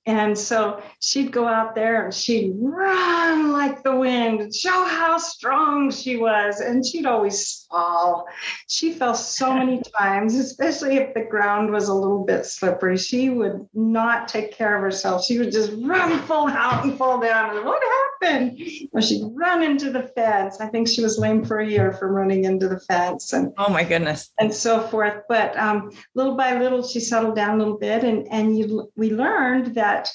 and 0.06 0.36
so 0.36 0.82
she'd 1.00 1.32
go 1.32 1.48
out 1.48 1.74
there 1.74 2.04
and 2.04 2.14
she'd 2.14 2.52
run 2.58 3.52
like 3.52 3.82
the 3.82 3.96
wind 3.96 4.54
show 4.54 4.84
how 4.84 5.16
strong 5.16 5.90
she 5.90 6.16
was. 6.16 6.60
And 6.60 6.84
she'd 6.84 7.06
always 7.06 7.66
fall. 7.70 8.26
She 8.68 8.92
fell 8.92 9.14
so 9.14 9.54
many 9.58 9.82
times, 9.98 10.34
especially 10.34 10.96
if 10.96 11.14
the 11.14 11.24
ground 11.24 11.70
was 11.70 11.88
a 11.88 11.94
little 11.94 12.24
bit 12.24 12.44
slippery. 12.44 12.98
She 12.98 13.30
would 13.30 13.66
not 13.72 14.28
take 14.28 14.52
care 14.52 14.76
of 14.76 14.82
herself. 14.82 15.24
She 15.24 15.38
would 15.38 15.52
just 15.52 15.72
run 15.78 16.18
full 16.20 16.48
out 16.48 16.84
and 16.84 16.98
fall 16.98 17.18
down. 17.20 17.56
And 17.56 17.64
what 17.64 17.82
And 18.24 18.58
or 18.92 19.02
she'd 19.02 19.24
run 19.34 19.62
into 19.62 19.90
the 19.90 20.04
fence. 20.14 20.60
I 20.60 20.66
think 20.68 20.88
she 20.88 21.02
was 21.02 21.18
lame 21.18 21.44
for 21.44 21.58
a 21.58 21.68
year 21.68 21.92
from 21.92 22.10
running 22.10 22.44
into 22.44 22.68
the 22.68 22.80
fence 22.80 23.32
and 23.32 23.52
oh 23.58 23.68
my 23.68 23.84
goodness 23.84 24.32
and 24.38 24.52
so 24.52 24.80
forth. 24.88 25.22
But 25.28 25.56
um, 25.58 25.92
little 26.14 26.36
by 26.36 26.58
little, 26.58 26.82
she 26.82 27.00
settled 27.00 27.36
down 27.36 27.56
a 27.56 27.58
little 27.58 27.78
bit, 27.78 28.04
and 28.04 28.26
and 28.30 28.58
you 28.58 28.90
we 28.96 29.10
learned 29.10 29.74
that 29.74 30.10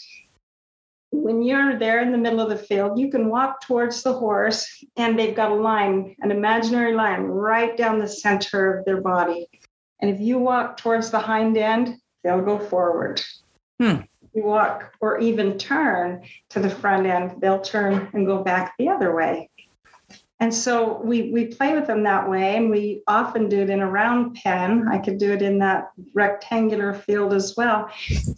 when 1.12 1.42
you're 1.42 1.78
there 1.78 2.02
in 2.02 2.12
the 2.12 2.18
middle 2.18 2.40
of 2.40 2.50
the 2.50 2.58
field, 2.58 3.00
you 3.00 3.10
can 3.10 3.30
walk 3.30 3.62
towards 3.62 4.04
the 4.04 4.14
horse, 4.14 4.84
and 4.96 5.18
they've 5.18 5.36
got 5.36 5.52
a 5.52 5.56
line, 5.56 6.16
an 6.20 6.32
imaginary 6.32 6.94
line, 6.94 7.22
right 7.22 7.76
down 7.76 8.00
the 8.00 8.08
center 8.08 8.78
of 8.78 8.86
their 8.86 9.02
body. 9.02 9.50
And 10.02 10.12
if 10.12 10.20
you 10.20 10.38
walk 10.38 10.78
towards 10.78 11.10
the 11.10 11.20
hind 11.20 11.58
end, 11.58 11.96
they'll 12.24 12.42
go 12.42 12.60
forward. 12.60 13.22
Hmm. 13.80 14.02
You 14.34 14.44
walk 14.44 14.94
or 15.00 15.20
even 15.20 15.58
turn 15.58 16.24
to 16.50 16.60
the 16.60 16.70
front 16.70 17.08
end, 17.08 17.42
they'll 17.42 17.62
turn 17.62 18.10
and 18.14 18.26
go 18.26 18.44
back 18.44 18.74
the 18.78 18.90
other 18.90 19.16
way. 19.16 19.50
And 20.42 20.54
so 20.54 21.02
we 21.04 21.32
we 21.34 21.48
play 21.48 21.74
with 21.74 21.86
them 21.86 22.04
that 22.04 22.30
way, 22.30 22.56
and 22.56 22.70
we 22.70 23.04
often 23.08 23.50
do 23.50 23.60
it 23.60 23.70
in 23.70 23.82
a 23.82 23.90
round 23.90 24.36
pen. 24.36 24.88
I 24.88 24.98
could 24.98 25.18
do 25.18 25.34
it 25.34 25.42
in 25.42 25.60
that 25.60 25.92
rectangular 26.14 26.94
field 26.94 27.34
as 27.34 27.56
well. 27.58 27.90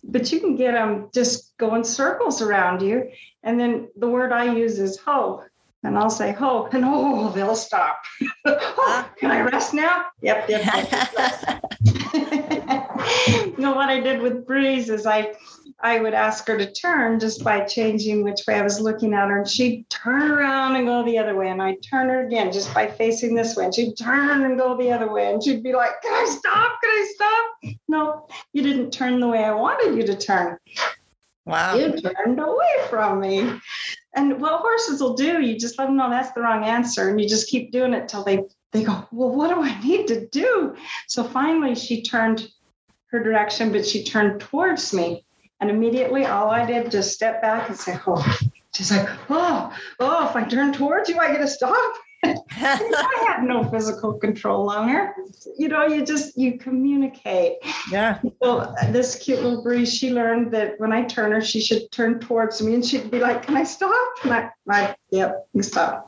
But 0.03 0.31
you 0.31 0.39
can 0.39 0.55
get 0.55 0.73
them 0.73 1.09
just 1.13 1.55
going 1.57 1.83
circles 1.83 2.41
around 2.41 2.81
you. 2.81 3.11
And 3.43 3.59
then 3.59 3.89
the 3.97 4.07
word 4.07 4.31
I 4.31 4.51
use 4.55 4.79
is 4.79 4.97
ho. 4.97 5.43
And 5.83 5.97
I'll 5.97 6.09
say 6.11 6.31
ho, 6.31 6.69
and 6.71 6.83
oh, 6.85 7.31
they'll 7.31 7.55
stop. 7.55 8.01
oh, 8.45 8.57
ah. 8.79 9.09
can 9.17 9.31
I 9.31 9.41
rest 9.41 9.73
now? 9.73 10.05
Yep, 10.21 10.49
yep. 10.49 10.63
yep. 10.65 11.61
you 13.35 13.57
know 13.57 13.73
what 13.73 13.89
I 13.89 13.99
did 13.99 14.21
with 14.21 14.45
Breeze 14.45 14.89
is 14.89 15.05
I 15.05 15.33
I 15.83 15.99
would 15.99 16.13
ask 16.13 16.47
her 16.47 16.57
to 16.57 16.71
turn 16.71 17.19
just 17.19 17.43
by 17.43 17.61
changing 17.61 18.23
which 18.23 18.41
way 18.47 18.55
I 18.55 18.61
was 18.61 18.79
looking 18.79 19.13
at 19.13 19.29
her. 19.29 19.39
And 19.39 19.49
she'd 19.49 19.89
turn 19.89 20.31
around 20.31 20.75
and 20.75 20.85
go 20.85 21.03
the 21.03 21.17
other 21.17 21.35
way. 21.35 21.49
And 21.49 21.61
I'd 21.61 21.81
turn 21.81 22.09
her 22.09 22.25
again 22.25 22.51
just 22.51 22.73
by 22.73 22.87
facing 22.87 23.33
this 23.33 23.55
way. 23.55 23.65
And 23.65 23.73
she'd 23.73 23.97
turn 23.97 24.43
and 24.43 24.57
go 24.57 24.77
the 24.77 24.91
other 24.91 25.11
way. 25.11 25.31
And 25.31 25.43
she'd 25.43 25.63
be 25.63 25.73
like, 25.73 26.01
Can 26.01 26.13
I 26.13 26.29
stop? 26.29 26.79
Can 26.81 26.89
I 26.89 27.11
stop? 27.15 27.75
No, 27.87 28.27
you 28.53 28.61
didn't 28.61 28.91
turn 28.91 29.19
the 29.19 29.27
way 29.27 29.43
I 29.43 29.53
wanted 29.53 29.95
you 29.95 30.05
to 30.05 30.15
turn. 30.15 30.57
Wow. 31.45 31.75
You 31.75 31.91
turned 31.99 32.39
away 32.39 32.87
from 32.89 33.19
me. 33.19 33.51
And 34.15 34.39
what 34.39 34.61
horses 34.61 35.01
will 35.01 35.15
do, 35.15 35.41
you 35.41 35.57
just 35.57 35.79
let 35.79 35.85
them 35.85 35.95
know 35.95 36.09
that's 36.09 36.31
the 36.33 36.41
wrong 36.41 36.63
answer. 36.65 37.09
And 37.09 37.19
you 37.19 37.27
just 37.27 37.49
keep 37.49 37.71
doing 37.71 37.93
it 37.93 38.07
till 38.07 38.23
they, 38.23 38.43
they 38.71 38.83
go, 38.83 39.07
Well, 39.11 39.29
what 39.29 39.49
do 39.49 39.61
I 39.61 39.79
need 39.81 40.07
to 40.07 40.27
do? 40.27 40.75
So 41.07 41.23
finally, 41.23 41.75
she 41.75 42.03
turned 42.03 42.47
her 43.07 43.23
direction, 43.23 43.71
but 43.71 43.85
she 43.85 44.03
turned 44.03 44.39
towards 44.39 44.93
me. 44.93 45.25
And 45.61 45.69
immediately, 45.69 46.25
all 46.25 46.49
I 46.49 46.65
did 46.65 46.91
just 46.91 47.13
step 47.13 47.41
back 47.41 47.69
and 47.69 47.77
say, 47.77 47.97
"Oh." 48.07 48.37
She's 48.73 48.91
like, 48.91 49.07
"Oh, 49.29 49.71
oh! 49.99 50.27
If 50.27 50.35
I 50.35 50.43
turn 50.43 50.73
towards 50.73 51.07
you, 51.07 51.19
I 51.19 51.31
get 51.31 51.37
to 51.39 51.47
stop." 51.47 51.93
I 52.23 53.25
have 53.27 53.43
no 53.43 53.63
physical 53.69 54.13
control 54.13 54.69
on 54.69 54.89
her. 54.89 55.15
You 55.57 55.67
know, 55.67 55.85
you 55.85 56.05
just 56.05 56.37
you 56.37 56.57
communicate. 56.57 57.57
Yeah. 57.91 58.19
Well, 58.39 58.75
uh, 58.79 58.91
this 58.91 59.15
cute 59.15 59.41
little 59.41 59.63
breeze, 59.63 59.93
she 59.93 60.11
learned 60.11 60.51
that 60.51 60.79
when 60.79 60.93
I 60.93 61.03
turn 61.03 61.31
her, 61.31 61.41
she 61.41 61.61
should 61.61 61.91
turn 61.91 62.19
towards 62.19 62.61
me, 62.61 62.75
and 62.75 62.85
she'd 62.85 63.09
be 63.09 63.19
like, 63.19 63.43
"Can 63.43 63.57
I 63.57 63.63
stop?" 63.63 64.13
And 64.23 64.33
I, 64.33 64.49
I 64.69 64.95
yep, 65.09 65.47
you 65.53 65.63
stop. 65.63 66.07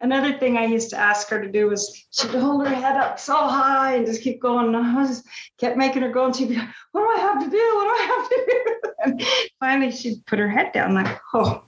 Another 0.00 0.36
thing 0.38 0.56
I 0.56 0.66
used 0.66 0.90
to 0.90 0.98
ask 0.98 1.28
her 1.28 1.40
to 1.40 1.50
do 1.50 1.68
was 1.68 2.06
she'd 2.10 2.30
hold 2.30 2.66
her 2.66 2.74
head 2.74 2.96
up 2.96 3.20
so 3.20 3.36
high 3.36 3.94
and 3.94 4.06
just 4.06 4.22
keep 4.22 4.40
going. 4.40 4.74
And 4.74 4.76
I 4.76 5.06
just 5.06 5.26
kept 5.58 5.76
making 5.76 6.02
her 6.02 6.10
go, 6.10 6.24
and 6.26 6.34
she'd 6.34 6.48
be 6.48 6.56
like, 6.56 6.68
"What 6.90 7.02
do 7.02 7.20
I 7.20 7.20
have 7.20 7.44
to 7.44 7.50
do? 7.50 7.74
What 7.76 7.84
do 7.84 8.02
I 8.02 8.06
have 8.16 8.28
to 8.28 8.44
do?" 8.46 8.76
And 9.04 9.20
finally, 9.58 9.90
she'd 9.90 10.24
put 10.26 10.38
her 10.38 10.48
head 10.48 10.72
down, 10.72 10.94
like, 10.94 11.20
"Oh." 11.34 11.64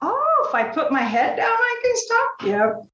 Oh, 0.00 0.46
if 0.48 0.54
I 0.54 0.64
put 0.64 0.92
my 0.92 1.00
head 1.02 1.36
down, 1.36 1.46
I 1.46 1.80
can 1.82 1.96
stop. 1.96 2.42
Yep. 2.44 2.93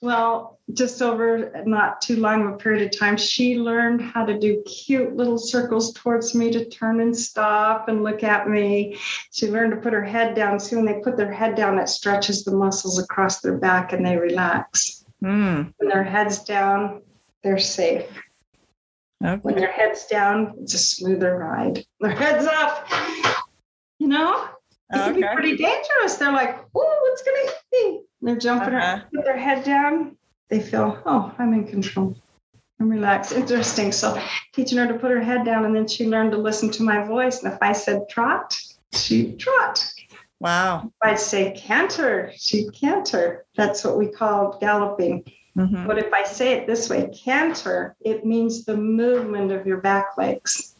Well, 0.00 0.60
just 0.72 1.02
over 1.02 1.62
not 1.66 2.00
too 2.00 2.16
long 2.16 2.46
of 2.46 2.54
a 2.54 2.56
period 2.56 2.82
of 2.82 2.98
time, 2.98 3.16
she 3.16 3.58
learned 3.58 4.00
how 4.00 4.24
to 4.24 4.38
do 4.38 4.62
cute 4.62 5.16
little 5.16 5.38
circles 5.38 5.92
towards 5.92 6.34
me 6.34 6.50
to 6.52 6.64
turn 6.64 7.00
and 7.00 7.16
stop 7.16 7.88
and 7.88 8.02
look 8.02 8.22
at 8.22 8.48
me. 8.48 8.98
She 9.30 9.48
learned 9.48 9.72
to 9.72 9.80
put 9.80 9.92
her 9.92 10.04
head 10.04 10.34
down. 10.34 10.60
See, 10.60 10.76
when 10.76 10.84
they 10.84 11.00
put 11.00 11.16
their 11.16 11.32
head 11.32 11.54
down, 11.54 11.78
it 11.78 11.88
stretches 11.88 12.44
the 12.44 12.54
muscles 12.54 12.98
across 12.98 13.40
their 13.40 13.58
back 13.58 13.92
and 13.92 14.04
they 14.04 14.16
relax. 14.16 15.04
Mm. 15.22 15.72
When 15.76 15.88
their 15.88 16.04
head's 16.04 16.44
down, 16.44 17.02
they're 17.42 17.58
safe. 17.58 18.06
Okay. 19.24 19.40
When 19.42 19.56
their 19.56 19.72
head's 19.72 20.06
down, 20.06 20.54
it's 20.60 20.74
a 20.74 20.78
smoother 20.78 21.36
ride. 21.36 21.84
Their 22.00 22.10
head's 22.10 22.46
up, 22.46 22.86
you 23.98 24.08
know, 24.08 24.48
it 24.90 24.96
can 24.96 25.14
be 25.14 25.22
pretty 25.22 25.56
dangerous. 25.56 26.16
They're 26.16 26.32
like, 26.32 26.58
oh, 26.74 26.98
what's 27.02 27.22
going 27.22 27.46
to 27.46 27.52
hit 27.52 27.92
me? 27.92 28.02
They're 28.24 28.36
jumping 28.36 28.74
Uh-huh. 28.74 28.78
around, 28.78 29.02
put 29.14 29.24
their 29.24 29.36
head 29.36 29.64
down. 29.64 30.16
They 30.48 30.60
feel, 30.60 30.98
oh, 31.04 31.34
I'm 31.38 31.52
in 31.52 31.66
control. 31.66 32.16
I'm 32.80 32.88
relaxed. 32.88 33.32
Interesting. 33.32 33.92
So 33.92 34.20
teaching 34.52 34.78
her 34.78 34.86
to 34.86 34.94
put 34.94 35.10
her 35.10 35.20
head 35.20 35.44
down, 35.44 35.64
and 35.64 35.76
then 35.76 35.86
she 35.86 36.06
learned 36.08 36.32
to 36.32 36.38
listen 36.38 36.70
to 36.72 36.82
my 36.82 37.04
voice. 37.04 37.42
And 37.42 37.52
if 37.52 37.58
I 37.62 37.72
said 37.72 38.08
trot, 38.08 38.58
she'd 38.92 39.38
trot. 39.38 39.92
Wow. 40.40 40.84
If 40.86 41.10
I 41.10 41.14
say 41.14 41.52
canter, 41.52 42.32
she'd 42.36 42.72
canter. 42.72 43.44
That's 43.56 43.84
what 43.84 43.98
we 43.98 44.06
call 44.08 44.58
galloping. 44.58 45.24
Mhm. 45.56 45.86
But 45.86 45.98
if 45.98 46.12
I 46.12 46.24
say 46.24 46.54
it 46.54 46.66
this 46.66 46.90
way, 46.90 47.08
canter, 47.14 47.94
it 48.00 48.26
means 48.26 48.64
the 48.64 48.76
movement 48.76 49.52
of 49.52 49.66
your 49.66 49.78
back 49.78 50.16
legs. 50.18 50.74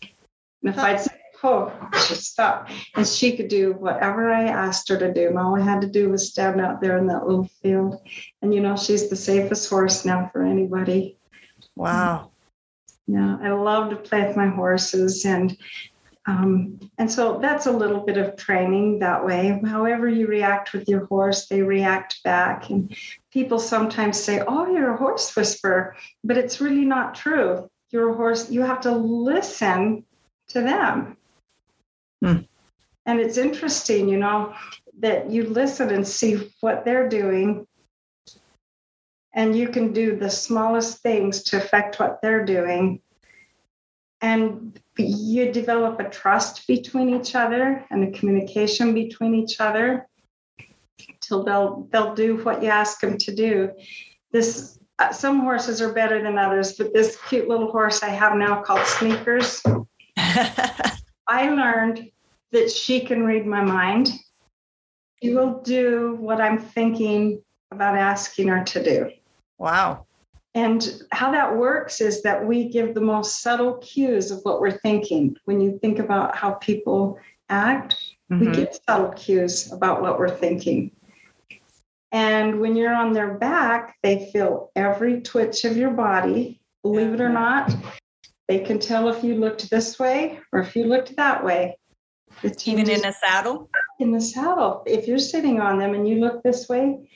And 0.62 0.70
if 0.74 0.78
I'd 0.78 1.00
say, 1.00 1.12
oh, 1.44 1.72
she 2.06 2.14
stopped. 2.14 2.72
And 2.94 3.06
she 3.06 3.36
could 3.36 3.48
do 3.48 3.74
whatever 3.74 4.32
I 4.32 4.44
asked 4.44 4.88
her 4.88 4.96
to 4.96 5.12
do. 5.12 5.28
And 5.28 5.38
all 5.38 5.56
I 5.56 5.60
had 5.60 5.80
to 5.82 5.86
do 5.86 6.08
was 6.10 6.30
stand 6.30 6.60
out 6.60 6.80
there 6.80 6.98
in 6.98 7.06
that 7.08 7.26
little 7.26 7.48
field. 7.62 8.00
And 8.42 8.54
you 8.54 8.60
know, 8.60 8.76
she's 8.76 9.08
the 9.08 9.16
safest 9.16 9.68
horse 9.68 10.04
now 10.04 10.30
for 10.32 10.42
anybody. 10.42 11.18
Wow. 11.76 12.30
Yeah, 13.06 13.36
I 13.42 13.50
love 13.50 13.90
to 13.90 13.96
play 13.96 14.26
with 14.26 14.36
my 14.36 14.48
horses 14.48 15.24
and 15.26 15.56
um, 16.26 16.80
and 16.96 17.10
so 17.10 17.38
that's 17.38 17.66
a 17.66 17.72
little 17.72 18.00
bit 18.00 18.16
of 18.16 18.36
training 18.36 19.00
that 19.00 19.26
way. 19.26 19.60
However 19.62 20.08
you 20.08 20.26
react 20.26 20.72
with 20.72 20.88
your 20.88 21.04
horse, 21.04 21.48
they 21.48 21.60
react 21.60 22.22
back. 22.24 22.70
And 22.70 22.96
people 23.30 23.58
sometimes 23.58 24.18
say, 24.18 24.42
"Oh, 24.46 24.72
you're 24.72 24.94
a 24.94 24.96
horse 24.96 25.36
whisperer," 25.36 25.96
but 26.22 26.38
it's 26.38 26.62
really 26.62 26.86
not 26.86 27.14
true. 27.14 27.68
You're 27.90 28.10
a 28.10 28.14
horse. 28.14 28.50
You 28.50 28.62
have 28.62 28.80
to 28.82 28.92
listen 28.92 30.04
to 30.48 30.62
them. 30.62 31.18
And 33.06 33.20
it's 33.20 33.36
interesting, 33.36 34.08
you 34.08 34.16
know, 34.16 34.54
that 35.00 35.30
you 35.30 35.44
listen 35.44 35.90
and 35.90 36.06
see 36.06 36.50
what 36.60 36.84
they're 36.84 37.08
doing. 37.08 37.66
And 39.34 39.56
you 39.56 39.68
can 39.68 39.92
do 39.92 40.16
the 40.16 40.30
smallest 40.30 41.02
things 41.02 41.42
to 41.44 41.56
affect 41.56 41.98
what 41.98 42.20
they're 42.22 42.44
doing. 42.44 43.00
And 44.20 44.80
you 44.96 45.52
develop 45.52 46.00
a 46.00 46.08
trust 46.08 46.66
between 46.66 47.10
each 47.10 47.34
other 47.34 47.84
and 47.90 48.04
a 48.04 48.18
communication 48.18 48.94
between 48.94 49.34
each 49.34 49.60
other 49.60 50.08
till 51.20 51.42
they'll 51.42 51.88
they'll 51.90 52.14
do 52.14 52.36
what 52.44 52.62
you 52.62 52.68
ask 52.68 53.00
them 53.00 53.18
to 53.18 53.34
do. 53.34 53.72
This 54.30 54.78
uh, 54.98 55.12
some 55.12 55.40
horses 55.40 55.82
are 55.82 55.92
better 55.92 56.22
than 56.22 56.38
others 56.38 56.74
but 56.74 56.94
this 56.94 57.18
cute 57.28 57.48
little 57.48 57.68
horse 57.70 58.04
i 58.04 58.08
have 58.08 58.36
now 58.36 58.62
called 58.62 58.86
sneakers 58.86 59.60
i 61.26 61.50
learned 61.50 62.08
that 62.54 62.70
she 62.70 63.00
can 63.00 63.24
read 63.24 63.44
my 63.46 63.60
mind 63.60 64.10
she 65.22 65.34
will 65.34 65.60
do 65.62 66.16
what 66.20 66.40
i'm 66.40 66.58
thinking 66.58 67.42
about 67.70 67.96
asking 67.96 68.48
her 68.48 68.64
to 68.64 68.82
do 68.82 69.10
wow. 69.58 70.06
and 70.54 71.02
how 71.12 71.30
that 71.32 71.56
works 71.56 72.00
is 72.00 72.22
that 72.22 72.44
we 72.46 72.68
give 72.68 72.94
the 72.94 73.00
most 73.00 73.42
subtle 73.42 73.74
cues 73.78 74.30
of 74.30 74.38
what 74.44 74.60
we're 74.60 74.78
thinking. 74.78 75.36
When 75.46 75.60
you 75.60 75.78
think 75.80 75.98
about 75.98 76.36
how 76.36 76.52
people 76.54 77.18
act, 77.48 77.96
we 78.30 78.46
Mhm. 78.46 78.54
give 78.54 78.78
subtle 78.88 79.12
cues 79.12 79.72
about 79.72 80.00
what 80.00 80.18
we're 80.18 80.36
thinking. 80.44 80.92
And 82.12 82.60
when 82.60 82.76
you're 82.76 82.94
on 82.94 83.12
their 83.12 83.34
back, 83.34 83.96
they 84.04 84.30
feel 84.32 84.70
every 84.76 85.20
twitch 85.22 85.64
of 85.64 85.76
your 85.76 85.90
body. 85.90 86.60
Believe 86.84 87.14
it 87.14 87.20
or 87.20 87.28
not, 87.28 87.74
they 88.46 88.60
can 88.60 88.78
tell 88.78 89.08
if 89.08 89.24
you 89.24 89.34
looked 89.34 89.68
this 89.70 89.98
way 89.98 90.38
or 90.52 90.60
if 90.60 90.76
you 90.76 90.84
looked 90.84 91.16
that 91.16 91.44
way. 91.44 91.76
Even 92.64 92.90
in 92.90 93.04
a 93.04 93.12
saddle? 93.12 93.70
in 93.98 94.12
the 94.12 94.20
saddle. 94.20 94.82
If 94.86 95.06
you're 95.06 95.18
sitting 95.18 95.60
on 95.60 95.78
them 95.78 95.94
and 95.94 96.08
you 96.08 96.20
look 96.20 96.42
this 96.42 96.68
way, 96.68 97.08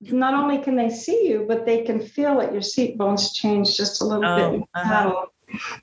not 0.00 0.34
only 0.34 0.58
can 0.58 0.76
they 0.76 0.90
see 0.90 1.28
you, 1.28 1.44
but 1.46 1.64
they 1.64 1.82
can 1.82 2.00
feel 2.00 2.38
that 2.38 2.52
your 2.52 2.62
seat 2.62 2.98
bones 2.98 3.32
change 3.32 3.76
just 3.76 4.02
a 4.02 4.04
little 4.04 4.22
bit 4.22 4.68
Oh, 4.74 4.80
uh-huh. 4.80 5.26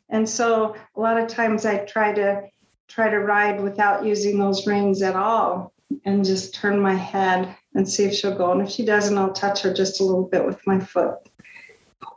And 0.09 0.27
so 0.27 0.75
a 0.95 0.99
lot 0.99 1.17
of 1.17 1.27
times 1.27 1.65
I 1.65 1.85
try 1.85 2.13
to 2.13 2.43
try 2.87 3.09
to 3.09 3.19
ride 3.19 3.61
without 3.61 4.05
using 4.05 4.37
those 4.37 4.67
reins 4.67 5.01
at 5.01 5.15
all 5.15 5.73
and 6.03 6.25
just 6.25 6.53
turn 6.53 6.79
my 6.79 6.93
head 6.93 7.55
and 7.73 7.87
see 7.87 8.03
if 8.03 8.13
she'll 8.13 8.37
go. 8.37 8.51
And 8.51 8.61
if 8.61 8.69
she 8.69 8.83
doesn't, 8.83 9.17
I'll 9.17 9.31
touch 9.31 9.61
her 9.61 9.73
just 9.73 10.01
a 10.01 10.03
little 10.03 10.25
bit 10.25 10.45
with 10.45 10.59
my 10.67 10.79
foot. 10.79 11.15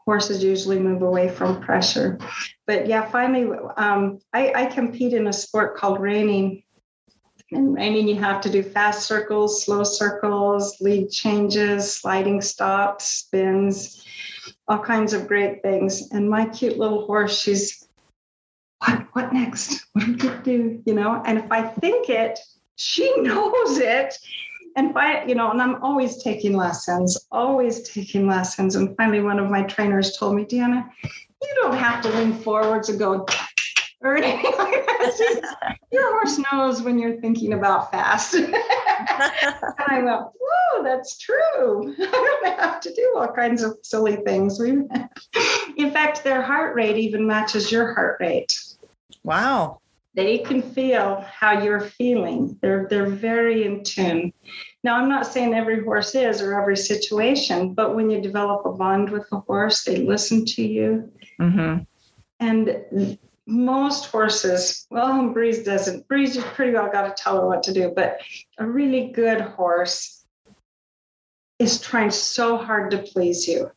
Horses 0.06 0.44
usually 0.44 0.78
move 0.78 1.02
away 1.02 1.28
from 1.28 1.62
pressure. 1.62 2.18
But 2.66 2.86
yeah, 2.86 3.10
finally, 3.10 3.56
um, 3.76 4.18
I, 4.32 4.52
I 4.54 4.66
compete 4.66 5.14
in 5.14 5.26
a 5.28 5.32
sport 5.32 5.76
called 5.76 6.00
reining. 6.00 6.62
In 7.50 7.72
reining, 7.72 8.08
you 8.08 8.16
have 8.16 8.40
to 8.42 8.50
do 8.50 8.62
fast 8.62 9.06
circles, 9.06 9.64
slow 9.64 9.82
circles, 9.82 10.80
lead 10.80 11.10
changes, 11.10 11.94
sliding 11.94 12.42
stops, 12.42 13.04
spins, 13.04 14.04
all 14.68 14.78
kinds 14.78 15.12
of 15.12 15.26
great 15.26 15.62
things. 15.62 16.10
And 16.10 16.28
my 16.28 16.46
cute 16.46 16.78
little 16.78 17.06
horse, 17.06 17.40
she's, 17.40 17.88
what, 18.84 19.06
what 19.12 19.32
next? 19.32 19.86
What 19.92 20.04
do 20.04 20.12
we 20.12 20.18
get 20.18 20.44
to 20.44 20.58
do? 20.58 20.82
You 20.84 20.94
know, 20.94 21.22
and 21.24 21.38
if 21.38 21.50
I 21.50 21.62
think 21.62 22.10
it, 22.10 22.38
she 22.76 23.14
knows 23.20 23.78
it. 23.78 24.18
And 24.76 24.96
I, 24.96 25.24
you 25.24 25.34
know, 25.34 25.50
and 25.50 25.62
I'm 25.62 25.82
always 25.82 26.22
taking 26.22 26.56
lessons, 26.56 27.26
always 27.30 27.88
taking 27.88 28.26
lessons. 28.26 28.74
And 28.74 28.96
finally, 28.96 29.20
one 29.20 29.38
of 29.38 29.50
my 29.50 29.62
trainers 29.62 30.16
told 30.16 30.34
me, 30.34 30.44
Deanna, 30.44 30.88
you 31.02 31.54
don't 31.60 31.76
have 31.76 32.02
to 32.02 32.08
lean 32.10 32.32
forwards 32.32 32.88
and 32.88 32.98
go 32.98 33.26
or 34.00 34.16
anything 34.16 34.52
like 34.58 34.86
that. 34.86 35.76
Your 35.92 36.10
horse 36.10 36.40
knows 36.52 36.82
when 36.82 36.98
you're 36.98 37.20
thinking 37.20 37.52
about 37.52 37.92
fast. 37.92 38.34
and 38.34 38.54
I 38.54 40.02
went, 40.02 40.26
whoa, 40.40 40.82
that's 40.82 41.18
true. 41.18 41.94
I 42.00 42.38
don't 42.42 42.58
have 42.58 42.80
to 42.80 42.94
do 42.94 43.14
all 43.16 43.28
kinds 43.28 43.62
of 43.62 43.78
silly 43.82 44.16
things. 44.16 44.58
We, 44.58 44.70
in 45.76 45.90
fact, 45.92 46.24
their 46.24 46.42
heart 46.42 46.74
rate 46.74 46.96
even 46.96 47.26
matches 47.26 47.70
your 47.70 47.94
heart 47.94 48.16
rate. 48.18 48.58
Wow. 49.22 49.80
They 50.14 50.38
can 50.38 50.62
feel 50.62 51.24
how 51.28 51.62
you're 51.62 51.80
feeling. 51.80 52.56
They're 52.62 52.86
they're 52.88 53.10
very 53.10 53.64
in 53.64 53.82
tune. 53.82 54.32
Now, 54.84 54.96
I'm 54.96 55.08
not 55.08 55.26
saying 55.26 55.54
every 55.54 55.82
horse 55.82 56.14
is 56.14 56.40
or 56.40 56.60
every 56.60 56.76
situation, 56.76 57.74
but 57.74 57.96
when 57.96 58.10
you 58.10 58.20
develop 58.20 58.64
a 58.64 58.72
bond 58.72 59.10
with 59.10 59.26
a 59.32 59.40
horse, 59.40 59.82
they 59.84 59.96
listen 59.96 60.44
to 60.44 60.62
you. 60.62 61.10
Mm-hmm. 61.40 61.82
And 62.40 63.18
most 63.46 64.06
horses, 64.06 64.86
well, 64.90 65.28
Breeze 65.30 65.64
doesn't. 65.64 66.06
Breeze, 66.06 66.36
you 66.36 66.42
pretty 66.42 66.72
well 66.72 66.90
got 66.90 67.16
to 67.16 67.22
tell 67.22 67.40
her 67.40 67.46
what 67.46 67.62
to 67.64 67.72
do, 67.72 67.92
but 67.94 68.20
a 68.58 68.66
really 68.66 69.08
good 69.08 69.40
horse 69.40 70.24
is 71.58 71.80
trying 71.80 72.10
so 72.10 72.56
hard 72.56 72.90
to 72.90 72.98
please 72.98 73.46
you. 73.46 73.70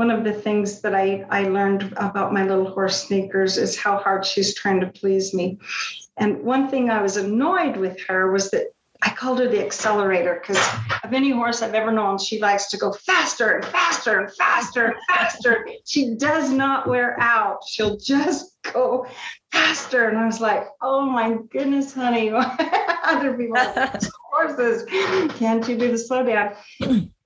One 0.00 0.10
of 0.10 0.24
the 0.24 0.32
things 0.32 0.80
that 0.80 0.94
I, 0.94 1.26
I 1.28 1.42
learned 1.42 1.92
about 1.98 2.32
my 2.32 2.42
little 2.42 2.70
horse 2.70 3.06
sneakers 3.06 3.58
is 3.58 3.76
how 3.76 3.98
hard 3.98 4.24
she's 4.24 4.54
trying 4.54 4.80
to 4.80 4.86
please 4.86 5.34
me. 5.34 5.58
And 6.16 6.42
one 6.42 6.70
thing 6.70 6.88
I 6.88 7.02
was 7.02 7.18
annoyed 7.18 7.76
with 7.76 8.00
her 8.08 8.32
was 8.32 8.50
that 8.52 8.68
I 9.02 9.10
called 9.10 9.40
her 9.40 9.48
the 9.48 9.62
accelerator 9.62 10.40
because 10.40 10.56
of 11.04 11.12
any 11.12 11.28
horse 11.28 11.60
I've 11.60 11.74
ever 11.74 11.92
known, 11.92 12.16
she 12.16 12.40
likes 12.40 12.70
to 12.70 12.78
go 12.78 12.94
faster 12.94 13.56
and 13.56 13.64
faster 13.66 14.20
and 14.20 14.34
faster 14.36 14.86
and 14.86 14.94
faster. 15.06 15.68
She 15.84 16.14
does 16.14 16.50
not 16.50 16.88
wear 16.88 17.20
out. 17.20 17.58
She'll 17.68 17.98
just 17.98 18.56
go 18.72 19.06
faster. 19.52 20.08
And 20.08 20.16
I 20.16 20.24
was 20.24 20.40
like, 20.40 20.66
oh 20.80 21.02
my 21.02 21.36
goodness, 21.50 21.92
honey. 21.92 22.30
Other 23.04 23.34
people 23.34 23.58
horses. 24.32 24.86
Can't 25.36 25.68
you 25.68 25.76
do 25.76 25.90
the 25.90 25.98
slow 25.98 26.24
down? 26.24 26.54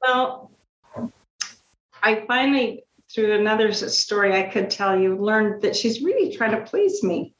Well, 0.03 0.51
I 2.05 2.25
finally, 2.27 2.85
through 3.13 3.33
another 3.33 3.73
story 3.73 4.35
I 4.35 4.43
could 4.43 4.69
tell 4.69 4.97
you, 4.99 5.17
learned 5.17 5.63
that 5.63 5.75
she's 5.75 6.03
really 6.03 6.37
trying 6.37 6.51
to 6.51 6.61
please 6.61 7.03
me. 7.03 7.35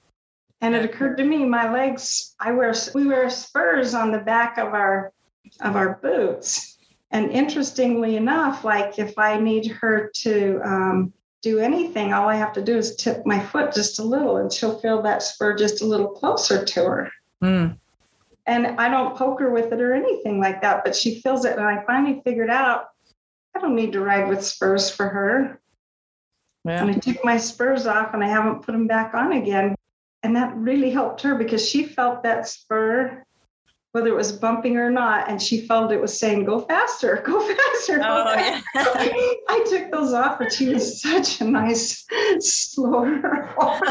And 0.63 0.75
it 0.75 0.85
occurred 0.87 1.19
to 1.19 1.25
me, 1.25 1.45
my 1.45 1.71
legs, 1.71 2.35
I 2.41 2.53
wear 2.53 2.75
we 2.95 3.07
wear 3.07 3.29
spurs 3.29 3.93
on 3.95 4.11
the 4.11 4.21
back 4.21 4.57
of 4.57 4.69
our 4.69 5.13
of 5.61 5.77
our 5.77 5.99
boots. 6.03 6.79
And 7.11 7.31
interestingly 7.31 8.17
enough, 8.17 8.65
like 8.65 8.99
if 8.99 9.19
I 9.19 9.39
need 9.39 9.67
her 9.67 10.11
to 10.23 10.61
um, 10.65 11.13
do 11.43 11.59
anything, 11.59 12.15
all 12.15 12.27
I 12.27 12.37
have 12.37 12.55
to 12.55 12.63
do 12.63 12.79
is 12.79 12.97
tip 12.97 13.27
my 13.27 13.39
foot 13.39 13.75
just 13.75 13.99
a 13.99 14.03
little, 14.03 14.39
and 14.39 14.51
she'll 14.51 14.79
feel 14.79 15.03
that 15.03 15.23
spur 15.23 15.55
just 15.55 15.83
a 15.83 15.87
little 15.87 16.09
closer 16.09 16.65
to 16.65 16.81
her. 16.81 17.11
Mm. 17.43 17.79
And 18.47 18.67
I 18.81 18.89
don't 18.89 19.17
poke 19.17 19.41
her 19.41 19.51
with 19.51 19.73
it 19.73 19.81
or 19.81 19.93
anything 19.93 20.41
like 20.41 20.63
that, 20.63 20.83
but 20.85 20.97
she 20.97 21.21
feels 21.21 21.45
it. 21.45 21.59
And 21.59 21.67
I 21.67 21.85
finally 21.85 22.23
figured 22.25 22.51
out 22.51 22.87
I 23.57 23.61
don't 23.61 23.77
need 23.77 23.93
to 23.93 24.01
ride 24.01 24.29
with 24.29 24.45
spurs 24.45 24.91
for 24.91 25.09
her. 25.09 25.61
Yeah. 26.65 26.83
And 26.83 26.91
I 26.91 26.95
took 26.95 27.25
my 27.25 27.37
spurs 27.37 27.87
off 27.87 28.15
and 28.15 28.25
I 28.25 28.29
haven't 28.29 28.63
put 28.63 28.73
them 28.73 28.87
back 28.87 29.15
on 29.15 29.33
again 29.33 29.75
and 30.25 30.35
that 30.35 30.57
really 30.57 30.91
helped 30.91 31.21
her 31.21 31.37
because 31.37 31.69
she 31.69 31.85
felt 31.85 32.23
that 32.25 32.49
spur 32.49 33.23
whether 33.93 34.09
it 34.09 34.17
was 34.17 34.33
bumping 34.33 34.77
or 34.77 34.91
not 34.91 35.31
and 35.31 35.41
she 35.41 35.61
felt 35.69 35.93
it 35.93 36.01
was 36.01 36.19
saying 36.19 36.45
go 36.45 36.61
faster 36.61 37.23
go 37.27 37.39
faster 37.41 37.99
go 37.99 38.25
oh, 38.27 38.35
faster. 38.35 38.71
Yeah. 38.75 39.33
i 39.49 39.65
took 39.69 39.93
those 39.93 40.13
off 40.13 40.39
but 40.39 40.53
she 40.53 40.71
was 40.71 41.01
such 41.01 41.41
a 41.41 41.45
nice 41.45 42.05
slower 42.41 43.55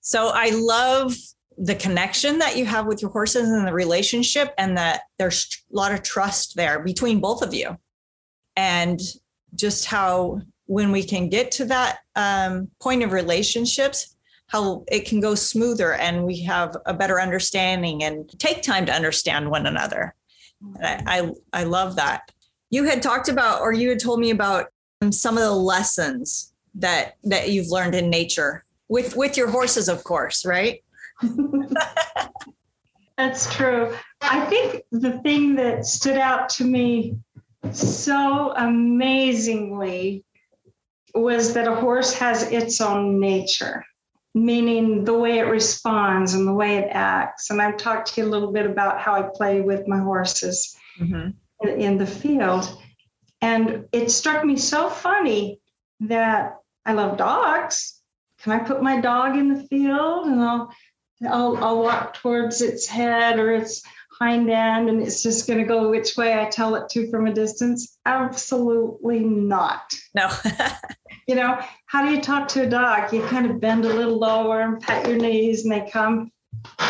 so 0.00 0.30
i 0.32 0.50
love 0.50 1.14
the 1.58 1.74
connection 1.74 2.38
that 2.38 2.56
you 2.56 2.64
have 2.64 2.86
with 2.86 3.02
your 3.02 3.10
horses 3.10 3.50
and 3.50 3.66
the 3.66 3.72
relationship 3.72 4.54
and 4.56 4.78
that 4.78 5.02
there's 5.18 5.64
a 5.72 5.76
lot 5.76 5.92
of 5.92 6.04
trust 6.04 6.54
there 6.54 6.78
between 6.78 7.18
both 7.18 7.42
of 7.42 7.52
you 7.52 7.76
and 8.58 9.00
just 9.54 9.86
how 9.86 10.42
when 10.66 10.90
we 10.92 11.02
can 11.02 11.30
get 11.30 11.50
to 11.52 11.64
that 11.64 12.00
um, 12.16 12.68
point 12.80 13.02
of 13.04 13.12
relationships 13.12 14.16
how 14.48 14.82
it 14.88 15.06
can 15.06 15.20
go 15.20 15.34
smoother 15.34 15.92
and 15.92 16.24
we 16.24 16.40
have 16.40 16.74
a 16.86 16.94
better 16.94 17.20
understanding 17.20 18.02
and 18.02 18.28
take 18.38 18.62
time 18.62 18.86
to 18.86 18.92
understand 18.92 19.50
one 19.50 19.66
another. 19.66 20.14
I, 20.82 21.02
I, 21.52 21.60
I 21.60 21.64
love 21.64 21.96
that. 21.96 22.32
You 22.70 22.84
had 22.84 23.02
talked 23.02 23.28
about, 23.28 23.60
or 23.60 23.72
you 23.72 23.90
had 23.90 24.00
told 24.00 24.20
me 24.20 24.30
about 24.30 24.68
some 25.10 25.36
of 25.36 25.44
the 25.44 25.52
lessons 25.52 26.52
that 26.74 27.16
that 27.24 27.50
you've 27.50 27.68
learned 27.68 27.94
in 27.94 28.10
nature 28.10 28.64
with 28.88 29.16
with 29.16 29.36
your 29.36 29.50
horses, 29.50 29.88
of 29.88 30.02
course, 30.02 30.44
right? 30.44 30.82
That's 33.18 33.54
true. 33.54 33.94
I 34.20 34.44
think 34.46 34.84
the 34.92 35.18
thing 35.18 35.56
that 35.56 35.84
stood 35.86 36.16
out 36.16 36.48
to 36.50 36.64
me 36.64 37.16
so 37.72 38.52
amazingly 38.56 40.24
was 41.14 41.54
that 41.54 41.66
a 41.66 41.74
horse 41.74 42.14
has 42.14 42.50
its 42.52 42.80
own 42.80 43.18
nature 43.18 43.84
meaning 44.34 45.04
the 45.04 45.14
way 45.14 45.38
it 45.38 45.44
responds 45.44 46.34
and 46.34 46.46
the 46.46 46.52
way 46.52 46.76
it 46.76 46.88
acts. 46.90 47.50
And 47.50 47.60
I've 47.60 47.76
talked 47.76 48.14
to 48.14 48.20
you 48.20 48.26
a 48.26 48.30
little 48.30 48.52
bit 48.52 48.66
about 48.66 49.00
how 49.00 49.14
I 49.14 49.28
play 49.34 49.60
with 49.60 49.88
my 49.88 49.98
horses 49.98 50.76
mm-hmm. 50.98 51.30
in, 51.66 51.80
in 51.80 51.98
the 51.98 52.06
field. 52.06 52.80
And 53.40 53.86
it 53.92 54.10
struck 54.10 54.44
me 54.44 54.56
so 54.56 54.88
funny 54.88 55.60
that 56.00 56.56
I 56.84 56.92
love 56.92 57.16
dogs. 57.16 58.00
Can 58.42 58.52
I 58.52 58.58
put 58.60 58.82
my 58.82 59.00
dog 59.00 59.36
in 59.36 59.52
the 59.52 59.64
field 59.64 60.26
and 60.26 60.40
I'll 60.42 60.72
I'll, 61.28 61.56
I'll 61.56 61.82
walk 61.82 62.14
towards 62.14 62.62
its 62.62 62.86
head 62.86 63.40
or 63.40 63.52
its 63.52 63.82
hind 64.18 64.50
end 64.50 64.88
and 64.88 65.00
it's 65.00 65.22
just 65.22 65.46
going 65.46 65.58
to 65.58 65.64
go 65.64 65.90
which 65.90 66.16
way 66.16 66.38
I 66.38 66.46
tell 66.46 66.74
it 66.74 66.88
to 66.90 67.10
from 67.10 67.26
a 67.26 67.32
distance? 67.32 67.98
Absolutely 68.06 69.20
not. 69.20 69.92
No. 70.14 70.28
you 71.28 71.34
know, 71.34 71.60
how 71.86 72.04
do 72.04 72.10
you 72.10 72.20
talk 72.20 72.48
to 72.48 72.62
a 72.62 72.68
dog? 72.68 73.12
You 73.12 73.22
kind 73.26 73.50
of 73.50 73.60
bend 73.60 73.84
a 73.84 73.92
little 73.92 74.18
lower 74.18 74.62
and 74.62 74.80
pat 74.80 75.06
your 75.06 75.18
knees 75.18 75.64
and 75.64 75.72
they 75.72 75.88
come, 75.90 76.32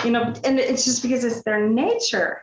you 0.04 0.10
know, 0.10 0.32
and 0.44 0.58
it's 0.58 0.84
just 0.84 1.02
because 1.02 1.24
it's 1.24 1.42
their 1.42 1.68
nature. 1.68 2.42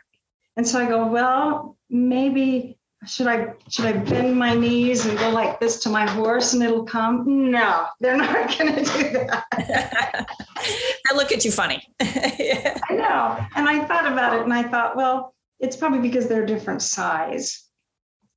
And 0.57 0.67
so 0.67 0.79
I 0.79 0.87
go, 0.87 1.07
well, 1.07 1.77
maybe 1.89 2.77
should 3.07 3.27
I 3.27 3.53
should 3.69 3.85
I 3.85 3.93
bend 3.93 4.37
my 4.37 4.53
knees 4.53 5.05
and 5.05 5.17
go 5.17 5.29
like 5.29 5.59
this 5.59 5.79
to 5.83 5.89
my 5.89 6.09
horse 6.09 6.53
and 6.53 6.63
it'll 6.63 6.83
come? 6.83 7.51
No, 7.51 7.87
they're 7.99 8.17
not 8.17 8.57
going 8.57 8.75
to 8.75 8.83
do 8.83 9.09
that. 9.11 9.45
I 11.11 11.15
look 11.15 11.31
at 11.31 11.45
you 11.45 11.51
funny. 11.51 11.81
I 12.01 12.79
know. 12.91 13.45
And 13.55 13.69
I 13.69 13.85
thought 13.85 14.11
about 14.11 14.35
it 14.35 14.41
and 14.41 14.53
I 14.53 14.63
thought, 14.63 14.95
well, 14.95 15.33
it's 15.59 15.75
probably 15.75 15.99
because 15.99 16.27
they're 16.27 16.45
different 16.45 16.81
size. 16.81 17.63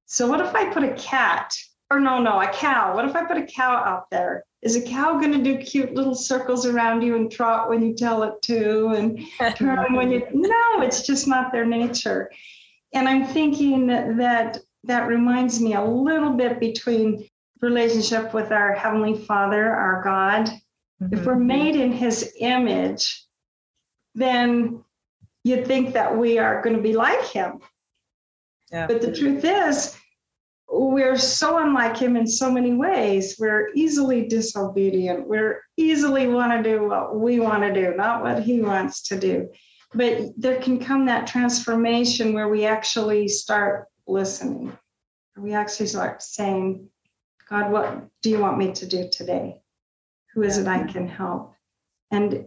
So 0.06 0.26
what 0.26 0.40
if 0.40 0.54
I 0.54 0.72
put 0.72 0.84
a 0.84 0.94
cat 0.94 1.52
or 1.90 2.00
no, 2.00 2.20
no, 2.20 2.40
a 2.40 2.48
cow. 2.48 2.94
What 2.94 3.06
if 3.06 3.16
I 3.16 3.24
put 3.24 3.38
a 3.38 3.46
cow 3.46 3.72
out 3.76 4.10
there? 4.10 4.44
Is 4.60 4.76
a 4.76 4.82
cow 4.82 5.18
going 5.18 5.32
to 5.32 5.42
do 5.42 5.56
cute 5.56 5.94
little 5.94 6.14
circles 6.14 6.66
around 6.66 7.02
you 7.02 7.16
and 7.16 7.30
trot 7.30 7.68
when 7.68 7.82
you 7.82 7.94
tell 7.94 8.24
it 8.24 8.34
to 8.42 8.88
and 8.88 9.20
turn 9.56 9.94
when 9.94 10.10
you? 10.10 10.26
No, 10.32 10.82
it's 10.82 11.06
just 11.06 11.28
not 11.28 11.52
their 11.52 11.64
nature. 11.64 12.30
And 12.94 13.08
I'm 13.08 13.26
thinking 13.26 13.86
that 13.86 14.58
that 14.84 15.06
reminds 15.08 15.60
me 15.60 15.74
a 15.74 15.84
little 15.84 16.32
bit 16.32 16.60
between 16.60 17.28
relationship 17.60 18.32
with 18.32 18.52
our 18.52 18.72
heavenly 18.72 19.18
Father, 19.18 19.68
our 19.68 20.02
God. 20.02 20.46
Mm-hmm. 21.02 21.14
If 21.14 21.26
we're 21.26 21.36
made 21.36 21.76
in 21.76 21.92
His 21.92 22.32
image, 22.38 23.24
then 24.14 24.84
you'd 25.44 25.66
think 25.66 25.92
that 25.94 26.16
we 26.16 26.38
are 26.38 26.62
going 26.62 26.76
to 26.76 26.82
be 26.82 26.94
like 26.94 27.24
Him. 27.24 27.60
Yeah. 28.72 28.86
But 28.86 29.00
the 29.00 29.14
truth 29.14 29.44
is, 29.44 29.96
we're 30.70 31.16
so 31.16 31.58
unlike 31.58 31.96
him 31.96 32.16
in 32.16 32.26
so 32.26 32.50
many 32.50 32.74
ways. 32.74 33.36
We're 33.38 33.70
easily 33.74 34.28
disobedient. 34.28 35.26
We're 35.26 35.62
easily 35.76 36.28
want 36.28 36.52
to 36.52 36.62
do 36.62 36.86
what 36.86 37.18
we 37.18 37.40
want 37.40 37.62
to 37.62 37.72
do, 37.72 37.96
not 37.96 38.22
what 38.22 38.42
he 38.42 38.60
wants 38.60 39.02
to 39.04 39.18
do. 39.18 39.48
But 39.94 40.32
there 40.36 40.60
can 40.60 40.78
come 40.78 41.06
that 41.06 41.26
transformation 41.26 42.34
where 42.34 42.48
we 42.48 42.66
actually 42.66 43.28
start 43.28 43.86
listening. 44.06 44.76
We 45.36 45.54
actually 45.54 45.86
start 45.86 46.22
saying, 46.22 46.88
God, 47.48 47.72
what 47.72 48.04
do 48.22 48.30
you 48.30 48.38
want 48.38 48.58
me 48.58 48.72
to 48.72 48.86
do 48.86 49.08
today? 49.10 49.62
Who 50.34 50.42
is 50.42 50.58
it 50.58 50.66
I 50.66 50.84
can 50.84 51.08
help? 51.08 51.54
And 52.10 52.46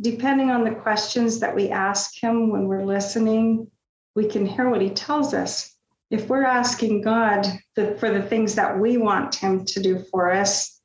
depending 0.00 0.50
on 0.50 0.64
the 0.64 0.74
questions 0.74 1.38
that 1.40 1.54
we 1.54 1.70
ask 1.70 2.20
him 2.20 2.50
when 2.50 2.66
we're 2.66 2.84
listening, 2.84 3.70
we 4.16 4.26
can 4.26 4.44
hear 4.44 4.68
what 4.68 4.82
he 4.82 4.90
tells 4.90 5.34
us. 5.34 5.76
If 6.10 6.28
we're 6.28 6.44
asking 6.44 7.02
God 7.02 7.46
the, 7.76 7.96
for 7.98 8.10
the 8.10 8.22
things 8.22 8.54
that 8.56 8.78
we 8.78 8.96
want 8.96 9.34
him 9.34 9.64
to 9.64 9.80
do 9.80 10.04
for 10.10 10.32
us, 10.32 10.80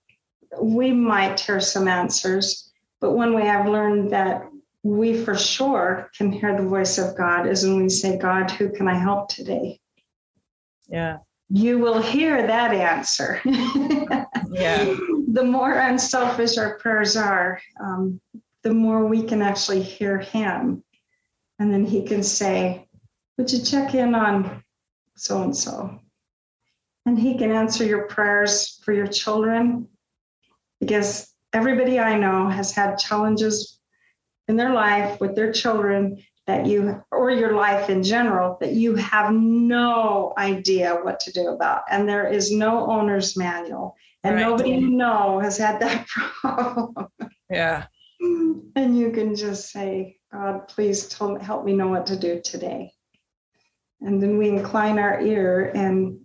we 0.62 0.92
might 0.92 1.40
hear 1.40 1.60
some 1.60 1.88
answers. 1.88 2.72
But 3.02 3.14
one 3.14 3.34
way 3.34 3.50
I've 3.50 3.68
learned 3.68 4.12
that 4.12 4.48
we 4.84 5.24
for 5.24 5.36
sure 5.36 6.10
can 6.18 6.32
hear 6.32 6.56
the 6.56 6.68
voice 6.68 6.98
of 6.98 7.18
God 7.18 7.48
is 7.48 7.64
when 7.64 7.82
we 7.82 7.90
say, 7.90 8.18
God, 8.18 8.52
who 8.52 8.70
can 8.70 8.88
I 8.88 8.98
help 8.98 9.30
today? 9.30 9.80
Yeah. 10.88 11.18
You 11.50 11.80
will 11.80 12.02
hear 12.02 12.46
that 12.46 12.74
answer. 12.74 13.42
yeah. 14.52 14.96
The 15.30 15.44
more 15.44 15.74
unselfish 15.74 16.58
our 16.58 16.80
prayers 16.80 17.16
are, 17.18 17.60
um, 17.80 18.20
the 18.64 18.74
more 18.74 19.06
we 19.06 19.22
can 19.24 19.42
actually 19.42 19.84
hear 19.84 20.18
Him. 20.18 20.84
And 21.60 21.72
then 21.72 21.86
He 21.86 22.08
can 22.08 22.24
say, 22.24 22.88
Would 23.38 23.52
you 23.52 23.62
check 23.62 23.94
in 23.94 24.16
on 24.16 24.64
so 25.16 25.44
and 25.44 25.56
so? 25.56 26.00
And 27.06 27.20
He 27.20 27.38
can 27.38 27.52
answer 27.52 27.84
your 27.84 28.08
prayers 28.08 28.80
for 28.84 28.94
your 28.94 29.06
children 29.06 29.90
because 30.80 31.32
everybody 31.54 32.00
I 32.00 32.18
know 32.18 32.48
has 32.50 32.72
had 32.74 32.98
challenges 32.98 33.77
in 34.48 34.56
their 34.56 34.74
life 34.74 35.20
with 35.20 35.36
their 35.36 35.52
children 35.52 36.18
that 36.48 36.66
you 36.66 37.04
or 37.12 37.30
your 37.30 37.54
life 37.54 37.90
in 37.90 38.02
general 38.02 38.58
that 38.62 38.72
you 38.72 38.96
have 38.96 39.34
no 39.34 40.34
idea 40.38 40.96
what 41.04 41.20
to 41.20 41.32
do 41.32 41.50
about. 41.50 41.84
And 41.92 42.08
there 42.08 42.26
is 42.26 42.52
no 42.52 42.90
owner's 42.90 43.38
manual. 43.38 43.96
And 44.24 44.36
right. 44.36 44.42
nobody 44.42 44.72
you 44.72 44.90
know 44.90 45.40
has 45.40 45.58
had 45.58 45.82
that 45.82 46.08
problem. 46.42 47.10
Yeah. 47.50 47.86
And 48.20 48.98
you 48.98 49.12
can 49.12 49.36
just 49.36 49.72
say 49.72 50.18
god 50.32 50.68
please 50.70 51.20
me, 51.22 51.42
help 51.42 51.66
me 51.66 51.74
know 51.74 51.90
what 51.90 52.08
to 52.08 52.18
do 52.18 52.42
today. 52.42 52.94
And 54.02 54.24
then 54.24 54.38
we 54.38 54.48
incline 54.48 55.00
our 55.00 55.20
ear 55.22 55.72
and 55.76 56.20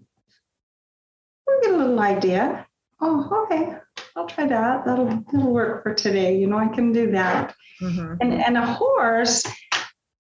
we 1.47 1.61
get 1.63 1.75
a 1.75 1.77
little 1.77 2.01
idea. 2.01 2.67
Oh 3.01 3.45
okay. 3.45 3.75
I'll 4.15 4.27
try 4.27 4.47
that. 4.47 4.85
That'll 4.85 5.07
that'll 5.33 5.53
work 5.53 5.83
for 5.83 5.95
today. 5.95 6.37
You 6.39 6.47
know 6.47 6.59
i 6.59 6.69
can 6.69 6.93
do 6.93 7.11
that 7.11 7.57
Mm-hmm. 7.81 8.15
And, 8.21 8.35
and 8.35 8.57
a 8.57 8.67
horse, 8.67 9.45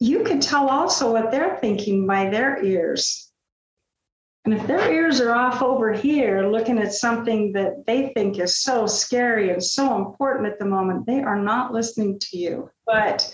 you 0.00 0.24
can 0.24 0.40
tell 0.40 0.68
also 0.68 1.12
what 1.12 1.30
they're 1.30 1.58
thinking 1.60 2.06
by 2.06 2.28
their 2.28 2.62
ears. 2.64 3.30
And 4.44 4.54
if 4.54 4.66
their 4.66 4.92
ears 4.92 5.20
are 5.20 5.32
off 5.32 5.62
over 5.62 5.92
here 5.92 6.48
looking 6.48 6.78
at 6.78 6.92
something 6.92 7.52
that 7.52 7.86
they 7.86 8.12
think 8.14 8.40
is 8.40 8.56
so 8.56 8.88
scary 8.88 9.50
and 9.50 9.62
so 9.62 9.96
important 9.96 10.48
at 10.48 10.58
the 10.58 10.64
moment, 10.64 11.06
they 11.06 11.22
are 11.22 11.38
not 11.38 11.72
listening 11.72 12.18
to 12.18 12.36
you. 12.36 12.70
But 12.84 13.32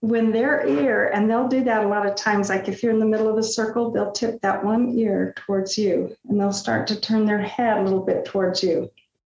when 0.00 0.32
their 0.32 0.66
ear, 0.66 1.08
and 1.08 1.30
they'll 1.30 1.48
do 1.48 1.64
that 1.64 1.84
a 1.84 1.88
lot 1.88 2.06
of 2.06 2.14
times, 2.14 2.50
like 2.50 2.68
if 2.68 2.82
you're 2.82 2.92
in 2.92 2.98
the 2.98 3.06
middle 3.06 3.28
of 3.28 3.38
a 3.38 3.42
circle, 3.42 3.90
they'll 3.90 4.12
tip 4.12 4.40
that 4.42 4.62
one 4.62 4.90
ear 4.98 5.32
towards 5.36 5.78
you 5.78 6.14
and 6.28 6.38
they'll 6.38 6.52
start 6.52 6.86
to 6.88 7.00
turn 7.00 7.24
their 7.24 7.40
head 7.40 7.78
a 7.78 7.82
little 7.82 8.04
bit 8.04 8.26
towards 8.26 8.62
you. 8.62 8.90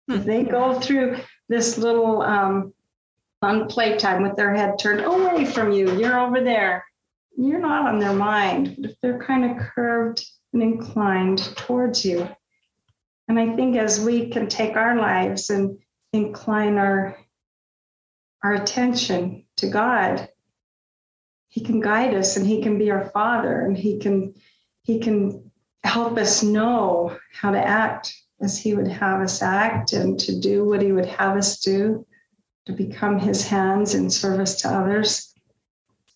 If 0.08 0.24
they 0.24 0.44
go 0.44 0.78
through 0.78 1.18
this 1.48 1.78
little 1.78 2.22
um, 2.22 2.72
on 3.42 3.68
playtime 3.68 4.22
with 4.22 4.36
their 4.36 4.54
head 4.54 4.78
turned 4.78 5.04
away 5.04 5.44
from 5.44 5.72
you. 5.72 5.98
You're 5.98 6.18
over 6.18 6.40
there. 6.40 6.84
You're 7.36 7.60
not 7.60 7.86
on 7.86 7.98
their 7.98 8.14
mind. 8.14 8.76
But 8.76 8.90
if 8.90 9.00
they're 9.00 9.22
kind 9.22 9.44
of 9.44 9.58
curved 9.58 10.24
and 10.52 10.62
inclined 10.62 11.54
towards 11.56 12.04
you. 12.04 12.28
And 13.28 13.38
I 13.38 13.54
think 13.56 13.76
as 13.76 14.00
we 14.00 14.30
can 14.30 14.48
take 14.48 14.76
our 14.76 14.96
lives 14.96 15.50
and 15.50 15.78
incline 16.12 16.78
our 16.78 17.16
our 18.44 18.54
attention 18.54 19.44
to 19.56 19.66
God, 19.66 20.28
He 21.48 21.60
can 21.60 21.80
guide 21.80 22.14
us 22.14 22.36
and 22.36 22.46
He 22.46 22.62
can 22.62 22.78
be 22.78 22.90
our 22.90 23.10
Father 23.10 23.62
and 23.62 23.76
He 23.76 23.98
can 23.98 24.34
He 24.82 25.00
can 25.00 25.50
help 25.84 26.16
us 26.16 26.42
know 26.42 27.18
how 27.32 27.50
to 27.50 27.58
act 27.58 28.14
as 28.40 28.56
He 28.56 28.74
would 28.74 28.88
have 28.88 29.20
us 29.20 29.42
act 29.42 29.92
and 29.92 30.18
to 30.20 30.38
do 30.38 30.64
what 30.64 30.80
He 30.80 30.92
would 30.92 31.06
have 31.06 31.36
us 31.36 31.60
do 31.60 32.06
to 32.66 32.72
become 32.72 33.18
his 33.18 33.46
hands 33.46 33.94
in 33.94 34.10
service 34.10 34.60
to 34.60 34.68
others. 34.68 35.32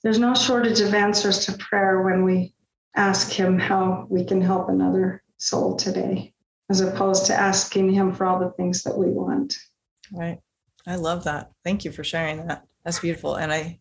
There's 0.02 0.18
no 0.18 0.34
shortage 0.34 0.80
of 0.80 0.94
answers 0.94 1.44
to 1.46 1.58
prayer 1.58 2.02
when 2.02 2.24
we 2.24 2.54
ask 2.96 3.30
him 3.30 3.58
how 3.58 4.06
we 4.10 4.24
can 4.24 4.40
help 4.40 4.68
another 4.68 5.22
soul 5.38 5.76
today, 5.76 6.34
as 6.68 6.80
opposed 6.80 7.26
to 7.26 7.34
asking 7.34 7.92
him 7.92 8.12
for 8.12 8.26
all 8.26 8.38
the 8.38 8.50
things 8.52 8.82
that 8.82 8.96
we 8.96 9.08
want. 9.08 9.56
Right. 10.12 10.38
I 10.86 10.96
love 10.96 11.24
that. 11.24 11.50
Thank 11.64 11.84
you 11.84 11.92
for 11.92 12.02
sharing 12.02 12.46
that. 12.46 12.64
That's 12.84 12.98
beautiful. 12.98 13.36
And 13.36 13.52
I 13.52 13.78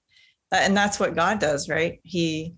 and 0.52 0.76
that's 0.76 1.00
what 1.00 1.16
God 1.16 1.40
does, 1.40 1.70
right? 1.70 2.00
He 2.04 2.56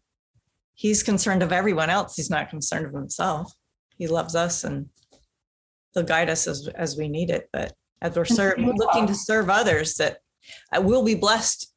he's 0.73 1.03
concerned 1.03 1.43
of 1.43 1.51
everyone 1.51 1.89
else. 1.89 2.15
He's 2.15 2.29
not 2.29 2.49
concerned 2.49 2.85
of 2.85 2.93
himself. 2.93 3.53
He 3.97 4.07
loves 4.07 4.35
us 4.35 4.63
and 4.63 4.89
he'll 5.93 6.03
guide 6.03 6.29
us 6.29 6.47
as 6.47 6.67
as 6.69 6.97
we 6.97 7.07
need 7.07 7.29
it. 7.29 7.49
But 7.53 7.73
as 8.01 8.15
we're 8.15 8.25
serve, 8.25 8.57
looking 8.57 9.07
to 9.07 9.15
serve 9.15 9.49
others 9.49 9.95
that 9.95 10.17
uh, 10.75 10.81
we'll 10.81 11.03
be 11.03 11.15
blessed 11.15 11.71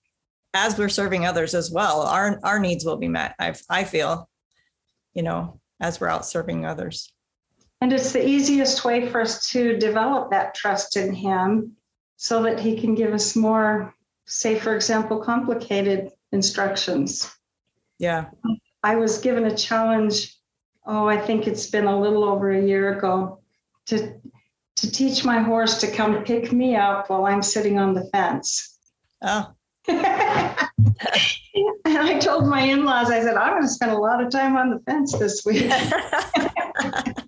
as 0.55 0.79
we're 0.79 0.89
serving 0.89 1.27
others 1.27 1.55
as 1.55 1.71
well. 1.71 2.03
Our 2.03 2.41
our 2.43 2.59
needs 2.59 2.85
will 2.85 2.97
be 2.97 3.09
met 3.09 3.35
i 3.39 3.55
i 3.69 3.85
feel 3.85 4.29
you 5.13 5.23
know 5.23 5.61
as 5.81 6.01
we're 6.01 6.09
out 6.09 6.27
serving 6.27 6.65
others. 6.65 7.13
And 7.81 7.93
it's 7.93 8.13
the 8.13 8.27
easiest 8.27 8.85
way 8.85 9.09
for 9.09 9.21
us 9.21 9.51
to 9.51 9.77
develop 9.77 10.31
that 10.31 10.55
trust 10.55 10.97
in 10.97 11.13
him 11.13 11.73
so 12.17 12.43
that 12.43 12.59
he 12.59 12.81
can 12.81 12.95
give 12.95 13.13
us 13.13 13.37
more 13.37 13.95
say 14.27 14.59
for 14.59 14.75
example 14.75 15.23
complicated 15.23 16.11
instructions. 16.33 17.31
Yeah. 17.99 18.27
I 18.83 18.97
was 18.97 19.19
given 19.19 19.45
a 19.47 19.57
challenge 19.57 20.35
oh 20.87 21.09
i 21.09 21.17
think 21.17 21.47
it's 21.47 21.69
been 21.69 21.87
a 21.87 22.01
little 22.01 22.25
over 22.25 22.53
a 22.53 22.63
year 22.63 22.97
ago 22.97 23.41
to 23.87 24.21
to 24.77 24.91
teach 24.91 25.25
my 25.25 25.41
horse 25.41 25.79
to 25.79 25.91
come 25.91 26.25
pick 26.25 26.53
me 26.53 26.77
up 26.77 27.11
while 27.11 27.27
I'm 27.27 27.43
sitting 27.43 27.79
on 27.79 27.95
the 27.95 28.05
fence. 28.07 28.79
Oh. 29.23 29.53
and 29.89 29.99
I 31.87 32.19
told 32.19 32.47
my 32.47 32.63
in 32.63 32.85
laws, 32.85 33.11
I 33.11 33.21
said, 33.21 33.37
I'm 33.37 33.53
going 33.53 33.63
to 33.63 33.69
spend 33.69 33.93
a 33.93 33.99
lot 33.99 34.23
of 34.23 34.31
time 34.31 34.57
on 34.57 34.71
the 34.71 34.81
fence 34.81 35.17
this 35.17 35.45
week. 35.45 35.71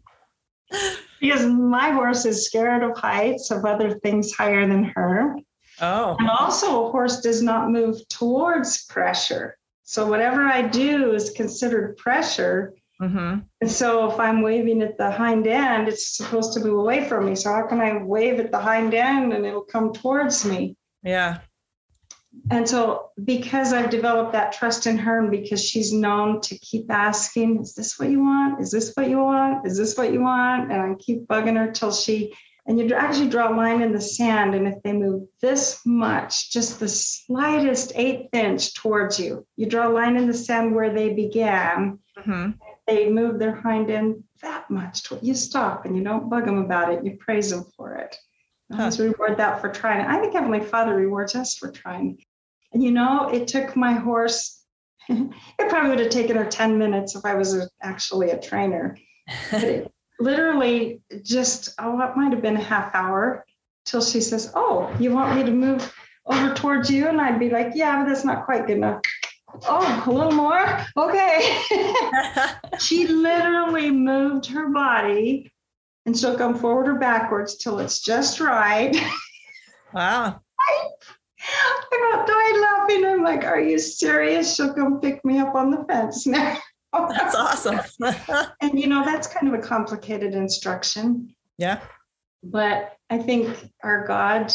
because 1.20 1.46
my 1.46 1.90
horse 1.90 2.24
is 2.24 2.46
scared 2.46 2.82
of 2.82 2.96
heights, 2.96 3.50
of 3.50 3.64
other 3.64 3.98
things 3.98 4.32
higher 4.32 4.66
than 4.66 4.84
her. 4.84 5.36
Oh. 5.80 6.16
And 6.18 6.30
also, 6.30 6.86
a 6.86 6.90
horse 6.90 7.20
does 7.20 7.42
not 7.42 7.70
move 7.70 7.96
towards 8.08 8.84
pressure. 8.86 9.56
So, 9.82 10.06
whatever 10.06 10.44
I 10.44 10.62
do 10.62 11.12
is 11.12 11.30
considered 11.30 11.96
pressure 11.96 12.74
Mm-hmm. 13.00 13.40
And 13.60 13.70
so 13.70 14.10
if 14.10 14.18
I'm 14.18 14.42
waving 14.42 14.82
at 14.82 14.96
the 14.96 15.10
hind 15.10 15.46
end, 15.46 15.88
it's 15.88 16.16
supposed 16.16 16.54
to 16.54 16.60
move 16.60 16.78
away 16.78 17.08
from 17.08 17.26
me. 17.26 17.34
So 17.34 17.52
how 17.52 17.66
can 17.66 17.80
I 17.80 18.02
wave 18.02 18.40
at 18.40 18.50
the 18.50 18.58
hind 18.58 18.94
end 18.94 19.32
and 19.32 19.44
it'll 19.44 19.62
come 19.62 19.92
towards 19.92 20.44
me? 20.44 20.76
Yeah. 21.02 21.38
And 22.50 22.68
so 22.68 23.10
because 23.24 23.72
I've 23.72 23.90
developed 23.90 24.32
that 24.32 24.52
trust 24.52 24.86
in 24.86 24.98
her 24.98 25.20
and 25.20 25.30
because 25.30 25.64
she's 25.64 25.92
known 25.92 26.40
to 26.42 26.58
keep 26.58 26.90
asking, 26.90 27.60
is 27.60 27.74
this 27.74 27.98
what 27.98 28.10
you 28.10 28.20
want? 28.20 28.60
Is 28.60 28.70
this 28.70 28.92
what 28.94 29.08
you 29.08 29.18
want? 29.18 29.66
Is 29.66 29.76
this 29.76 29.96
what 29.96 30.12
you 30.12 30.22
want? 30.22 30.70
And 30.70 30.80
I 30.80 30.94
keep 30.98 31.26
bugging 31.26 31.56
her 31.56 31.70
till 31.70 31.92
she 31.92 32.34
and 32.68 32.80
you 32.80 32.92
actually 32.94 33.28
draw 33.28 33.52
a 33.52 33.54
line 33.54 33.80
in 33.80 33.92
the 33.92 34.00
sand. 34.00 34.54
And 34.54 34.66
if 34.66 34.82
they 34.82 34.92
move 34.92 35.28
this 35.40 35.80
much, 35.86 36.50
just 36.50 36.80
the 36.80 36.88
slightest 36.88 37.92
eighth 37.94 38.34
inch 38.34 38.74
towards 38.74 39.20
you, 39.20 39.46
you 39.54 39.66
draw 39.66 39.86
a 39.86 39.92
line 39.92 40.16
in 40.16 40.26
the 40.26 40.34
sand 40.34 40.74
where 40.74 40.92
they 40.92 41.14
began. 41.14 42.00
Mm-hmm 42.18 42.50
they 42.86 43.08
move 43.08 43.38
their 43.38 43.54
hind 43.54 43.90
end 43.90 44.22
that 44.42 44.70
much, 44.70 45.04
To, 45.04 45.18
you 45.22 45.34
stop 45.34 45.84
and 45.84 45.96
you 45.96 46.04
don't 46.04 46.30
bug 46.30 46.46
them 46.46 46.58
about 46.58 46.92
it. 46.92 47.04
You 47.04 47.16
praise 47.18 47.50
them 47.50 47.64
for 47.76 47.94
it. 47.96 48.16
Huh. 48.72 48.90
reward 48.98 49.36
that 49.36 49.60
for 49.60 49.68
trying. 49.68 50.04
I 50.06 50.20
think 50.20 50.32
Heavenly 50.32 50.60
Father 50.60 50.94
rewards 50.96 51.34
us 51.34 51.54
for 51.54 51.70
trying. 51.70 52.18
And 52.72 52.82
you 52.82 52.90
know, 52.90 53.28
it 53.28 53.46
took 53.46 53.76
my 53.76 53.92
horse, 53.92 54.64
it 55.08 55.68
probably 55.68 55.90
would 55.90 56.00
have 56.00 56.10
taken 56.10 56.36
her 56.36 56.44
10 56.44 56.76
minutes 56.76 57.14
if 57.14 57.24
I 57.24 57.34
was 57.34 57.54
a, 57.54 57.68
actually 57.82 58.30
a 58.30 58.40
trainer. 58.40 58.96
But 59.50 59.64
it 59.64 59.92
literally 60.20 61.00
just, 61.22 61.74
oh, 61.78 62.00
it 62.00 62.16
might 62.16 62.32
have 62.32 62.42
been 62.42 62.56
a 62.56 62.62
half 62.62 62.94
hour 62.94 63.44
till 63.84 64.02
she 64.02 64.20
says, 64.20 64.50
Oh, 64.54 64.94
you 64.98 65.12
want 65.12 65.36
me 65.36 65.44
to 65.44 65.52
move 65.52 65.94
over 66.26 66.52
towards 66.54 66.90
you? 66.90 67.08
And 67.08 67.20
I'd 67.20 67.38
be 67.38 67.50
like, 67.50 67.72
Yeah, 67.74 68.02
but 68.02 68.08
that's 68.08 68.24
not 68.24 68.44
quite 68.44 68.66
good 68.66 68.78
enough. 68.78 69.00
Oh, 69.68 70.04
a 70.06 70.10
little 70.10 70.32
more? 70.32 70.84
Okay. 70.96 71.58
she 72.78 73.06
literally 73.06 73.90
moved 73.90 74.46
her 74.46 74.68
body 74.68 75.52
and 76.04 76.16
she'll 76.16 76.36
come 76.36 76.54
forward 76.54 76.88
or 76.88 76.94
backwards 76.94 77.56
till 77.56 77.78
it's 77.80 78.00
just 78.00 78.40
right. 78.40 78.96
Wow. 79.92 80.40
I, 80.60 80.88
I 81.40 82.12
about 82.14 82.26
died 82.26 82.60
laughing. 82.60 83.04
I'm 83.06 83.22
like, 83.22 83.44
are 83.44 83.60
you 83.60 83.78
serious? 83.78 84.54
She'll 84.54 84.74
come 84.74 85.00
pick 85.00 85.24
me 85.24 85.38
up 85.38 85.54
on 85.54 85.70
the 85.70 85.84
fence 85.88 86.26
now. 86.26 86.58
That's 86.92 87.34
awesome. 87.34 87.80
and 88.60 88.78
you 88.78 88.86
know, 88.86 89.04
that's 89.04 89.26
kind 89.26 89.48
of 89.48 89.54
a 89.54 89.62
complicated 89.62 90.34
instruction. 90.34 91.34
Yeah. 91.58 91.80
But 92.42 92.96
I 93.10 93.18
think 93.18 93.70
our 93.82 94.06
God, 94.06 94.54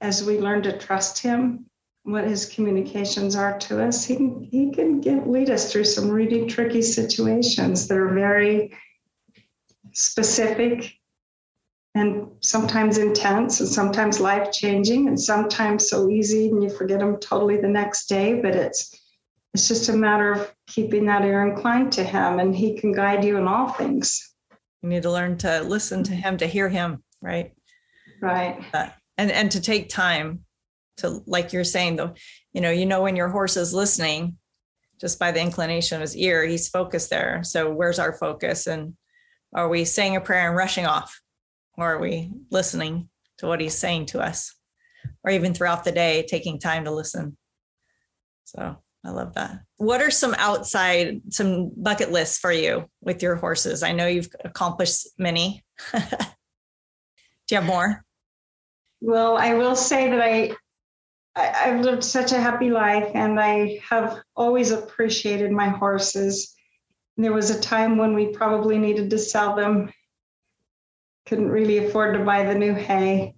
as 0.00 0.24
we 0.24 0.38
learn 0.38 0.62
to 0.62 0.76
trust 0.78 1.18
him, 1.18 1.66
what 2.04 2.24
his 2.24 2.46
communications 2.46 3.36
are 3.36 3.58
to 3.58 3.82
us, 3.82 4.04
he 4.04 4.16
can, 4.16 4.48
he 4.50 4.72
can 4.72 5.00
get, 5.00 5.28
lead 5.28 5.50
us 5.50 5.70
through 5.70 5.84
some 5.84 6.10
really 6.10 6.46
tricky 6.46 6.82
situations 6.82 7.86
that 7.88 7.96
are 7.96 8.12
very 8.12 8.76
specific 9.92 10.92
and 11.94 12.26
sometimes 12.40 12.98
intense 12.98 13.60
and 13.60 13.68
sometimes 13.68 14.18
life 14.18 14.50
changing 14.50 15.08
and 15.08 15.20
sometimes 15.20 15.88
so 15.90 16.08
easy 16.08 16.48
and 16.48 16.62
you 16.62 16.70
forget 16.70 16.98
them 16.98 17.18
totally 17.18 17.58
the 17.58 17.68
next 17.68 18.06
day 18.06 18.40
but 18.40 18.56
it's 18.56 18.98
it's 19.52 19.68
just 19.68 19.90
a 19.90 19.92
matter 19.92 20.32
of 20.32 20.54
keeping 20.66 21.04
that 21.04 21.26
ear 21.26 21.46
inclined 21.46 21.92
to 21.92 22.02
him 22.02 22.38
and 22.38 22.56
he 22.56 22.78
can 22.78 22.90
guide 22.90 23.22
you 23.22 23.36
in 23.36 23.46
all 23.46 23.68
things. 23.68 24.34
You 24.80 24.88
need 24.88 25.02
to 25.02 25.12
learn 25.12 25.36
to 25.38 25.60
listen 25.60 26.02
to 26.04 26.14
him 26.14 26.38
to 26.38 26.46
hear 26.46 26.70
him 26.70 27.04
right? 27.20 27.52
Right. 28.20 28.62
Uh, 28.72 28.88
and 29.18 29.30
and 29.30 29.50
to 29.52 29.60
take 29.60 29.88
time 29.88 30.44
to 30.98 31.22
like 31.26 31.52
you're 31.52 31.64
saying 31.64 31.96
though 31.96 32.14
you 32.52 32.60
know 32.60 32.70
you 32.70 32.84
know 32.84 33.02
when 33.02 33.16
your 33.16 33.28
horse 33.28 33.56
is 33.56 33.72
listening 33.72 34.36
just 35.02 35.18
by 35.18 35.32
the 35.32 35.40
inclination 35.40 35.96
of 35.96 36.00
his 36.00 36.16
ear 36.16 36.46
he's 36.46 36.68
focused 36.68 37.10
there. 37.10 37.42
So 37.42 37.70
where's 37.70 37.98
our 37.98 38.12
focus? 38.12 38.68
And 38.68 38.94
are 39.52 39.68
we 39.68 39.84
saying 39.84 40.14
a 40.14 40.20
prayer 40.20 40.46
and 40.46 40.56
rushing 40.56 40.86
off? 40.86 41.20
Or 41.76 41.94
are 41.94 41.98
we 41.98 42.30
listening 42.50 43.08
to 43.38 43.48
what 43.48 43.60
he's 43.60 43.76
saying 43.76 44.06
to 44.06 44.20
us? 44.20 44.54
Or 45.24 45.32
even 45.32 45.54
throughout 45.54 45.82
the 45.82 45.90
day 45.90 46.24
taking 46.28 46.60
time 46.60 46.84
to 46.84 46.92
listen. 46.92 47.36
So 48.44 48.76
i 49.04 49.10
love 49.10 49.34
that. 49.34 49.62
What 49.78 50.00
are 50.00 50.10
some 50.12 50.36
outside 50.38 51.20
some 51.30 51.72
bucket 51.76 52.12
lists 52.12 52.38
for 52.38 52.52
you 52.52 52.84
with 53.00 53.22
your 53.22 53.34
horses? 53.34 53.82
I 53.82 53.90
know 53.90 54.06
you've 54.06 54.30
accomplished 54.44 55.08
many. 55.18 55.64
Do 55.92 55.98
you 57.50 57.56
have 57.56 57.64
more? 57.64 58.04
Well 59.00 59.36
i 59.36 59.54
will 59.54 59.74
say 59.74 60.08
that 60.08 60.20
i 60.20 60.54
I, 61.34 61.44
have 61.44 61.80
lived 61.80 62.04
such 62.04 62.32
a 62.32 62.40
happy 62.40 62.70
life 62.70 63.10
and 63.14 63.40
I 63.40 63.80
have 63.88 64.20
always 64.36 64.70
appreciated 64.70 65.50
my 65.50 65.68
horses. 65.68 66.54
There 67.16 67.32
was 67.32 67.50
a 67.50 67.60
time 67.60 67.96
when 67.96 68.14
we 68.14 68.28
probably 68.28 68.78
needed 68.78 69.10
to 69.10 69.18
sell 69.18 69.56
them 69.56 69.90
couldn't 71.26 71.48
really 71.48 71.78
afford 71.78 72.14
to 72.14 72.24
buy 72.24 72.44
the 72.44 72.54
new 72.54 72.74
hay. 72.74 73.34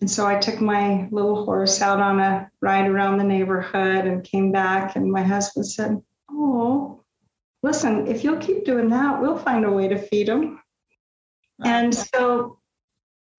And 0.00 0.10
so 0.10 0.26
I 0.26 0.38
took 0.38 0.60
my 0.60 1.08
little 1.10 1.44
horse 1.44 1.80
out 1.80 2.00
on 2.00 2.20
a 2.20 2.50
ride 2.60 2.86
around 2.86 3.16
the 3.16 3.24
neighborhood 3.24 4.06
and 4.06 4.22
came 4.22 4.52
back. 4.52 4.96
And 4.96 5.10
my 5.10 5.22
husband 5.22 5.66
said, 5.66 6.02
Oh, 6.30 7.02
listen, 7.62 8.06
if 8.06 8.22
you'll 8.22 8.36
keep 8.36 8.64
doing 8.64 8.90
that, 8.90 9.20
we'll 9.20 9.38
find 9.38 9.64
a 9.64 9.72
way 9.72 9.88
to 9.88 9.98
feed 9.98 10.28
them. 10.28 10.60
And 11.64 11.94
so 11.94 12.58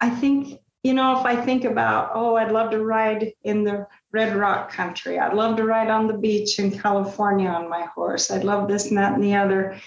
I 0.02 0.10
think, 0.10 0.60
you 0.88 0.94
know, 0.94 1.20
if 1.20 1.26
I 1.26 1.36
think 1.36 1.66
about, 1.66 2.12
oh, 2.14 2.38
I'd 2.38 2.54
love 2.54 2.72
to 2.72 2.86
ride 2.86 3.34
in 3.44 3.66
the 3.66 3.86
Red 4.14 4.34
Rock 4.34 4.72
country, 4.72 5.20
I'd 5.20 5.34
love 5.34 5.58
to 5.58 5.66
ride 5.66 5.90
on 5.90 6.08
the 6.08 6.18
beach 6.18 6.60
in 6.60 6.72
California 6.72 7.50
on 7.50 7.70
my 7.70 7.84
horse, 7.94 8.32
I'd 8.32 8.46
love 8.46 8.70
this 8.70 8.88
and 8.88 8.98
that 8.98 9.14
and 9.14 9.22
the 9.22 9.36
other. 9.36 9.78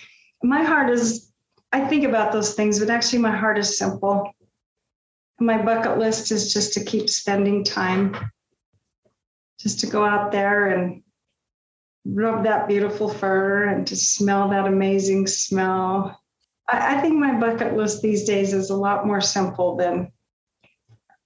My 0.42 0.62
heart 0.62 0.90
is 0.90 1.32
I 1.72 1.86
think 1.86 2.04
about 2.04 2.32
those 2.32 2.52
things, 2.52 2.80
but 2.80 2.90
actually, 2.90 3.20
my 3.20 3.34
heart 3.34 3.56
is 3.56 3.78
simple. 3.78 4.30
My 5.38 5.62
bucket 5.62 5.98
list 5.98 6.32
is 6.32 6.52
just 6.52 6.74
to 6.74 6.84
keep 6.84 7.08
spending 7.08 7.64
time, 7.64 8.14
just 9.58 9.80
to 9.80 9.86
go 9.86 10.04
out 10.04 10.32
there 10.32 10.66
and 10.66 11.02
rub 12.04 12.44
that 12.44 12.68
beautiful 12.68 13.08
fur 13.08 13.68
and 13.68 13.86
to 13.86 13.96
smell 13.96 14.48
that 14.48 14.66
amazing 14.66 15.26
smell. 15.28 16.20
I, 16.68 16.96
I 16.96 17.00
think 17.00 17.14
my 17.16 17.38
bucket 17.38 17.74
list 17.74 18.02
these 18.02 18.24
days 18.24 18.52
is 18.52 18.68
a 18.68 18.76
lot 18.76 19.06
more 19.06 19.20
simple 19.20 19.76
than, 19.76 20.12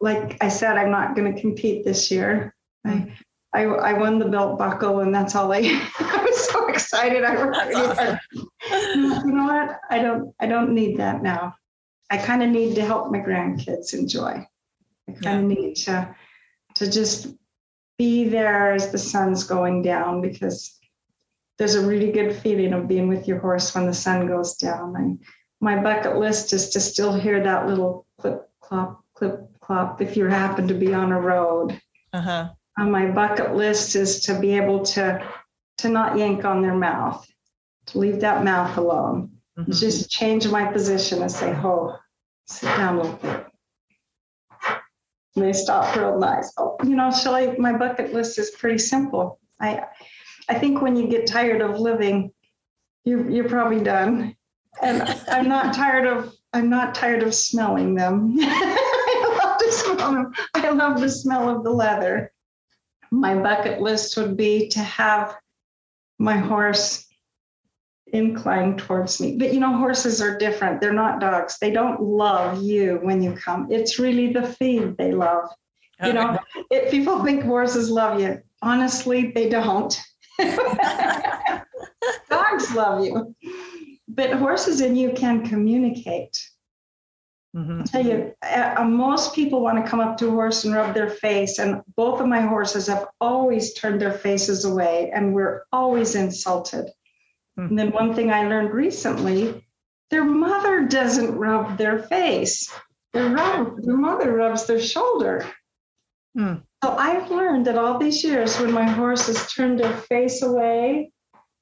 like 0.05 0.37
I 0.43 0.49
said, 0.49 0.77
I'm 0.77 0.91
not 0.91 1.17
going 1.17 1.35
to 1.35 1.41
compete 1.41 1.83
this 1.83 2.11
year. 2.11 2.55
I, 2.85 2.91
hmm. 2.91 3.11
I, 3.55 3.63
I 3.63 3.93
won 3.95 4.19
the 4.19 4.29
belt 4.29 4.59
buckle, 4.59 5.01
and 5.01 5.15
that's 5.15 5.35
all 5.35 5.51
I. 5.51 5.61
I 5.99 6.25
was 6.25 6.51
so 6.51 6.69
excited. 6.69 7.25
I 7.25 7.37
awesome. 7.37 8.19
you 9.27 9.33
know 9.33 9.45
what? 9.45 9.81
I 9.91 10.03
don't. 10.03 10.35
I 10.41 10.47
don't 10.47 10.75
need 10.75 10.99
that 10.99 11.23
now. 11.23 11.55
I 12.11 12.19
kind 12.19 12.43
of 12.43 12.51
need 12.51 12.75
to 12.75 12.85
help 12.85 13.11
my 13.11 13.21
grandkids 13.21 13.95
enjoy. 13.95 14.47
I 15.09 15.13
kind 15.13 15.45
of 15.45 15.51
yeah. 15.51 15.65
need 15.65 15.75
to 15.77 16.15
to 16.75 16.91
just 16.91 17.29
be 17.97 18.29
there 18.29 18.73
as 18.73 18.91
the 18.91 18.99
sun's 18.99 19.45
going 19.45 19.81
down 19.83 20.21
because 20.21 20.79
there's 21.57 21.77
a 21.77 21.87
really 21.87 22.13
good 22.13 22.35
feeling 22.37 22.75
of 22.75 22.89
being 22.89 23.09
with 23.09 23.27
your 23.27 23.39
horse 23.39 23.75
when 23.75 23.87
the 23.87 23.95
sun 23.95 24.27
goes 24.27 24.57
down. 24.57 24.97
And 24.97 25.21
my 25.61 25.81
bucket 25.81 26.17
list 26.17 26.53
is 26.53 26.69
to 26.71 26.81
still 26.81 27.15
hear 27.15 27.43
that 27.43 27.69
little 27.69 28.05
clip 28.21 28.51
clop 28.61 29.03
clip 29.15 29.49
clop 29.65 30.01
if 30.01 30.17
you 30.17 30.27
happen 30.27 30.69
to 30.69 30.75
be 30.75 30.93
on 30.93 31.13
a 31.13 31.21
road. 31.21 31.81
Uh-huh 32.13 32.51
on 32.79 32.91
my 32.91 33.11
bucket 33.11 33.55
list 33.55 33.97
is 33.97 34.21
to 34.21 34.39
be 34.39 34.57
able 34.57 34.85
to 34.85 35.25
to 35.77 35.89
not 35.89 36.17
yank 36.17 36.45
on 36.45 36.63
their 36.63 36.75
mouth, 36.75 37.27
to 37.87 37.99
leave 37.99 38.21
that 38.21 38.45
mouth 38.45 38.77
alone. 38.77 39.31
Mm-hmm. 39.59 39.73
Just 39.73 40.09
change 40.11 40.47
my 40.49 40.65
position 40.67 41.23
and 41.23 41.31
say, 41.31 41.53
"Oh, 41.53 41.97
sit 42.47 42.67
down 42.77 42.99
a 42.99 43.03
little 43.03 43.19
bit." 43.19 43.47
And 45.37 45.45
they 45.45 45.53
stop 45.53 45.97
real 45.97 46.19
nice. 46.19 46.53
Oh, 46.59 46.77
you 46.85 46.95
know, 46.95 47.11
Shelly, 47.11 47.57
my 47.59 47.77
bucket 47.77 48.13
list 48.13 48.39
is 48.39 48.51
pretty 48.51 48.79
simple. 48.79 49.39
I 49.61 49.85
I 50.49 50.55
think 50.55 50.81
when 50.81 50.97
you 50.97 51.09
get 51.09 51.27
tired 51.27 51.61
of 51.61 51.79
living, 51.79 52.33
you're 53.05 53.29
you're 53.31 53.49
probably 53.49 53.81
done. 53.81 54.37
And 54.83 55.03
I'm 55.29 55.49
not 55.49 55.75
tired 55.75 56.07
of 56.07 56.33
I'm 56.53 56.69
not 56.69 56.95
tired 56.95 57.23
of 57.23 57.35
smelling 57.35 57.95
them. 57.95 58.37
I 60.05 60.11
love 60.11 60.15
them. 60.15 60.33
I 60.55 60.71
love 60.71 61.01
the 61.01 61.09
smell 61.09 61.49
of 61.49 61.65
the 61.65 61.71
leather 61.71 62.33
my 63.15 63.35
bucket 63.35 63.81
list 63.81 64.17
would 64.17 64.37
be 64.37 64.69
to 64.69 64.81
have 64.81 65.37
my 66.19 66.37
horse 66.37 67.07
inclined 68.09 68.79
towards 68.79 69.21
me. 69.21 69.37
But 69.37 69.53
you 69.53 69.61
know, 69.61 69.77
horses 69.77 70.21
are 70.21 70.37
different. 70.39 70.81
They're 70.81 70.93
not 70.93 71.21
dogs. 71.21 71.59
They 71.59 71.71
don't 71.71 72.01
love 72.03 72.63
you 72.63 72.99
when 73.03 73.23
you 73.23 73.33
come. 73.33 73.69
It's 73.71 73.99
really 73.99 74.33
the 74.33 74.43
feed 74.43 74.97
they 74.97 75.13
love. 75.13 75.49
Okay. 76.01 76.09
You 76.09 76.15
know, 76.15 76.39
if 76.71 76.91
people 76.91 77.25
think 77.25 77.45
horses 77.45 77.91
love 77.91 78.21
you. 78.21 78.41
Honestly, 78.63 79.31
they 79.33 79.49
don't. 79.49 80.01
dogs 82.31 82.75
love 82.75 83.05
you. 83.05 83.35
But 84.09 84.33
horses 84.35 84.81
and 84.81 84.99
you 84.99 85.13
can 85.13 85.47
communicate. 85.47 86.37
Mm-hmm. 87.55 87.81
I 87.81 87.85
tell 87.85 88.05
you, 88.05 88.35
uh, 88.43 88.75
uh, 88.79 88.85
most 88.85 89.35
people 89.35 89.61
want 89.61 89.83
to 89.83 89.89
come 89.89 90.01
up 90.01 90.17
to 90.19 90.29
a 90.29 90.31
horse 90.31 90.65
and 90.65 90.75
rub 90.75 90.93
their 90.93 91.11
face, 91.11 91.59
and 91.59 91.83
both 91.97 92.21
of 92.21 92.27
my 92.27 92.41
horses 92.41 92.89
have 92.89 93.07
always 93.21 93.75
turned 93.75 94.01
their 94.01 94.13
faces 94.13 94.65
away, 94.65 95.13
and 95.15 95.33
we're 95.33 95.63
always 95.71 96.17
insulted. 96.17 96.87
Mm-hmm. 97.57 97.69
And 97.69 97.79
then 97.79 97.91
one 97.93 98.15
thing 98.15 98.33
I 98.33 98.49
learned 98.49 98.73
recently, 98.73 99.65
their 100.11 100.25
mother 100.25 100.87
doesn't 100.87 101.37
rub 101.37 101.79
their 101.79 102.01
face. 102.01 102.73
Their, 103.13 103.31
rub, 103.31 103.83
their 103.83 103.97
mother 103.97 104.33
rubs 104.33 104.67
their 104.67 104.81
shoulder. 104.81 105.47
Mm. 106.37 106.63
So 106.83 106.97
I've 106.97 107.31
learned 107.31 107.67
that 107.67 107.79
all 107.79 107.99
these 107.99 108.25
years, 108.25 108.59
when 108.59 108.73
my 108.73 108.89
horses 108.89 109.53
turned 109.53 109.79
their 109.79 109.97
face 109.97 110.43
away, 110.43 111.13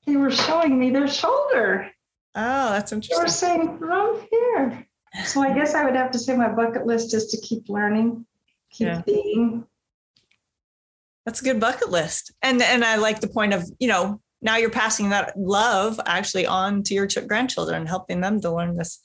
they 0.07 0.17
were 0.17 0.31
showing 0.31 0.79
me 0.79 0.91
their 0.91 1.07
shoulder. 1.07 1.91
Oh, 2.35 2.71
that's 2.71 2.93
interesting. 2.93 3.19
They 3.19 3.23
were 3.23 3.29
saying, 3.29 3.79
"Rub 3.79 4.23
here." 4.31 4.87
So 5.25 5.43
I 5.43 5.53
guess 5.53 5.75
I 5.75 5.85
would 5.85 5.95
have 5.95 6.11
to 6.13 6.19
say 6.19 6.37
my 6.37 6.49
bucket 6.49 6.87
list 6.87 7.13
is 7.13 7.27
to 7.29 7.41
keep 7.41 7.69
learning, 7.69 8.25
keep 8.71 8.89
yeah. 8.89 9.03
being. 9.05 9.65
That's 11.27 11.41
a 11.41 11.45
good 11.45 11.61
bucket 11.61 11.91
list. 11.91 12.33
And 12.43 12.63
and 12.63 12.85
I 12.85 12.97
like 12.97 13.21
the 13.21 13.29
point 13.29 13.53
of, 13.53 13.65
you 13.79 13.89
know, 13.89 14.21
now 14.41 14.57
you're 14.57 14.71
passing 14.71 15.11
that 15.11 15.35
love 15.37 16.01
actually 16.07 16.47
on 16.47 16.83
to 16.85 16.95
your 16.95 17.07
ch- 17.07 17.27
grandchildren, 17.27 17.87
helping 17.87 18.21
them 18.21 18.41
to 18.41 18.51
learn 18.51 18.75
this 18.75 19.01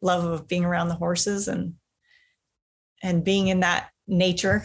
love 0.00 0.24
of 0.24 0.46
being 0.46 0.64
around 0.64 0.88
the 0.88 0.94
horses 0.94 1.48
and 1.48 1.74
and 3.02 3.24
being 3.24 3.48
in 3.48 3.60
that 3.60 3.90
nature. 4.06 4.64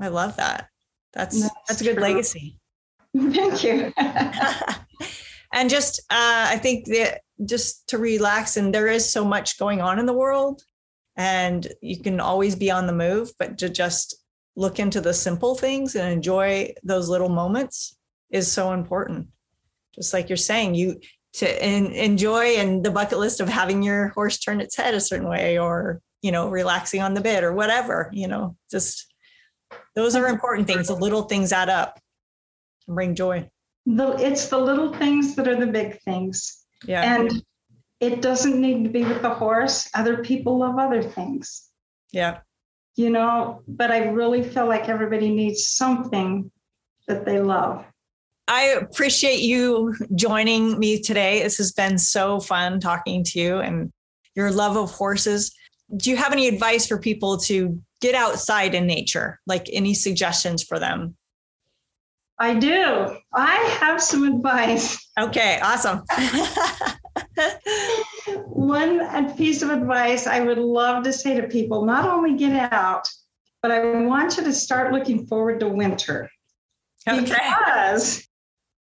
I 0.00 0.08
love 0.08 0.36
that. 0.36 0.68
That's 1.12 1.40
that's, 1.40 1.54
that's 1.68 1.80
a 1.80 1.84
good 1.84 1.94
true. 1.94 2.02
legacy. 2.02 2.58
Thank 3.16 3.64
you. 3.64 3.92
and 5.52 5.70
just 5.70 6.00
uh, 6.10 6.46
I 6.48 6.58
think 6.58 6.86
that 6.86 7.20
just 7.44 7.88
to 7.88 7.98
relax. 7.98 8.56
And 8.56 8.74
there 8.74 8.88
is 8.88 9.10
so 9.10 9.24
much 9.24 9.58
going 9.58 9.80
on 9.80 9.98
in 9.98 10.06
the 10.06 10.12
world, 10.12 10.62
and 11.16 11.66
you 11.80 12.00
can 12.00 12.20
always 12.20 12.56
be 12.56 12.70
on 12.70 12.86
the 12.86 12.92
move, 12.92 13.32
but 13.38 13.58
to 13.58 13.68
just 13.68 14.16
look 14.56 14.78
into 14.78 15.00
the 15.00 15.14
simple 15.14 15.54
things 15.54 15.94
and 15.94 16.12
enjoy 16.12 16.72
those 16.82 17.08
little 17.08 17.28
moments 17.28 17.96
is 18.30 18.50
so 18.50 18.72
important. 18.72 19.28
Just 19.94 20.12
like 20.12 20.28
you're 20.28 20.36
saying, 20.36 20.74
you 20.74 21.00
to 21.32 21.66
in, 21.66 21.86
enjoy 21.92 22.56
and 22.56 22.84
the 22.84 22.90
bucket 22.90 23.18
list 23.18 23.40
of 23.40 23.48
having 23.48 23.82
your 23.82 24.08
horse 24.08 24.38
turn 24.38 24.60
its 24.60 24.76
head 24.76 24.94
a 24.94 25.00
certain 25.00 25.28
way 25.28 25.58
or 25.58 26.00
you 26.22 26.32
know 26.32 26.48
relaxing 26.48 27.02
on 27.02 27.14
the 27.14 27.20
bit 27.20 27.44
or 27.44 27.52
whatever 27.52 28.10
you 28.12 28.26
know 28.26 28.56
just 28.70 29.12
those 29.94 30.16
are 30.16 30.26
important 30.26 30.66
things 30.66 30.88
the 30.88 30.94
little 30.94 31.22
things 31.22 31.52
add 31.52 31.68
up 31.68 32.00
and 32.88 32.96
bring 32.96 33.14
joy 33.14 33.48
the, 33.96 34.16
it's 34.18 34.48
the 34.48 34.58
little 34.58 34.94
things 34.94 35.34
that 35.36 35.48
are 35.48 35.56
the 35.56 35.66
big 35.66 36.00
things 36.02 36.60
yeah. 36.86 37.16
And 37.16 37.42
it 38.00 38.22
doesn't 38.22 38.60
need 38.60 38.84
to 38.84 38.90
be 38.90 39.04
with 39.04 39.22
the 39.22 39.30
horse. 39.30 39.88
Other 39.94 40.18
people 40.18 40.58
love 40.58 40.78
other 40.78 41.02
things. 41.02 41.68
Yeah. 42.12 42.38
you 42.96 43.08
know, 43.08 43.62
but 43.68 43.92
I 43.92 44.08
really 44.08 44.42
feel 44.42 44.66
like 44.66 44.88
everybody 44.88 45.30
needs 45.30 45.68
something 45.68 46.50
that 47.06 47.24
they 47.24 47.40
love. 47.40 47.84
I 48.48 48.62
appreciate 48.62 49.40
you 49.40 49.94
joining 50.16 50.76
me 50.78 51.00
today. 51.00 51.42
This 51.42 51.58
has 51.58 51.70
been 51.70 51.98
so 51.98 52.40
fun 52.40 52.80
talking 52.80 53.22
to 53.24 53.38
you 53.38 53.58
and 53.60 53.92
your 54.34 54.50
love 54.50 54.76
of 54.76 54.90
horses. 54.90 55.54
Do 55.96 56.10
you 56.10 56.16
have 56.16 56.32
any 56.32 56.48
advice 56.48 56.88
for 56.88 56.98
people 56.98 57.38
to 57.38 57.80
get 58.00 58.16
outside 58.16 58.74
in 58.74 58.88
nature? 58.88 59.38
Like 59.46 59.68
any 59.72 59.94
suggestions 59.94 60.64
for 60.64 60.80
them? 60.80 61.16
I 62.40 62.54
do. 62.54 63.18
I 63.34 63.56
have 63.80 64.02
some 64.02 64.24
advice. 64.24 65.10
Okay, 65.20 65.60
awesome. 65.62 66.02
One 68.46 69.36
piece 69.36 69.60
of 69.60 69.68
advice 69.68 70.26
I 70.26 70.40
would 70.40 70.56
love 70.56 71.04
to 71.04 71.12
say 71.12 71.38
to 71.38 71.46
people 71.48 71.84
not 71.84 72.08
only 72.08 72.36
get 72.36 72.72
out, 72.72 73.06
but 73.62 73.70
I 73.70 74.04
want 74.04 74.38
you 74.38 74.44
to 74.44 74.54
start 74.54 74.90
looking 74.92 75.26
forward 75.26 75.60
to 75.60 75.68
winter. 75.68 76.30
Okay. 77.06 77.20
Because 77.20 78.26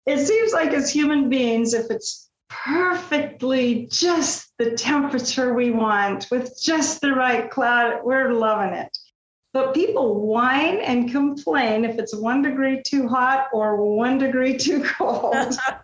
it 0.06 0.20
seems 0.20 0.52
like 0.52 0.72
as 0.72 0.92
human 0.92 1.30
beings, 1.30 1.74
if 1.74 1.90
it's 1.90 2.30
perfectly 2.50 3.88
just 3.90 4.52
the 4.58 4.72
temperature 4.72 5.54
we 5.54 5.72
want 5.72 6.28
with 6.32 6.60
just 6.62 7.00
the 7.00 7.14
right 7.14 7.50
cloud, 7.50 8.02
we're 8.04 8.34
loving 8.34 8.74
it. 8.74 8.98
But 9.54 9.74
people 9.74 10.28
whine 10.28 10.80
and 10.80 11.12
complain 11.12 11.86
if 11.86 11.98
it's 11.98 12.16
one 12.16 12.42
degree 12.42 12.82
too 12.86 13.08
hot 13.08 13.48
or 13.54 13.96
one 13.96 14.18
degree 14.18 14.58
too 14.58 14.84
cold. 14.84 15.58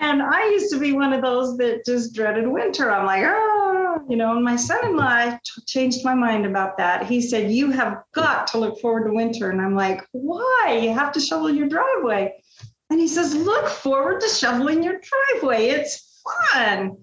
and 0.00 0.22
I 0.22 0.48
used 0.50 0.72
to 0.72 0.78
be 0.78 0.92
one 0.92 1.12
of 1.12 1.20
those 1.22 1.56
that 1.58 1.84
just 1.84 2.14
dreaded 2.14 2.46
winter. 2.46 2.90
I'm 2.90 3.04
like, 3.04 3.24
oh, 3.26 4.04
you 4.08 4.16
know, 4.16 4.34
and 4.34 4.44
my 4.44 4.56
son 4.56 4.84
in 4.86 4.96
law 4.96 5.38
changed 5.66 6.04
my 6.04 6.14
mind 6.14 6.46
about 6.46 6.78
that. 6.78 7.06
He 7.06 7.20
said, 7.20 7.50
You 7.50 7.70
have 7.72 8.02
got 8.12 8.46
to 8.48 8.58
look 8.58 8.80
forward 8.80 9.06
to 9.06 9.14
winter. 9.14 9.50
And 9.50 9.60
I'm 9.60 9.74
like, 9.74 10.06
Why? 10.12 10.80
You 10.82 10.94
have 10.94 11.12
to 11.12 11.20
shovel 11.20 11.50
your 11.50 11.68
driveway. 11.68 12.42
And 12.90 13.00
he 13.00 13.08
says, 13.08 13.34
Look 13.34 13.68
forward 13.68 14.20
to 14.20 14.28
shoveling 14.28 14.82
your 14.82 15.00
driveway. 15.00 15.66
It's 15.66 16.22
fun. 16.52 16.96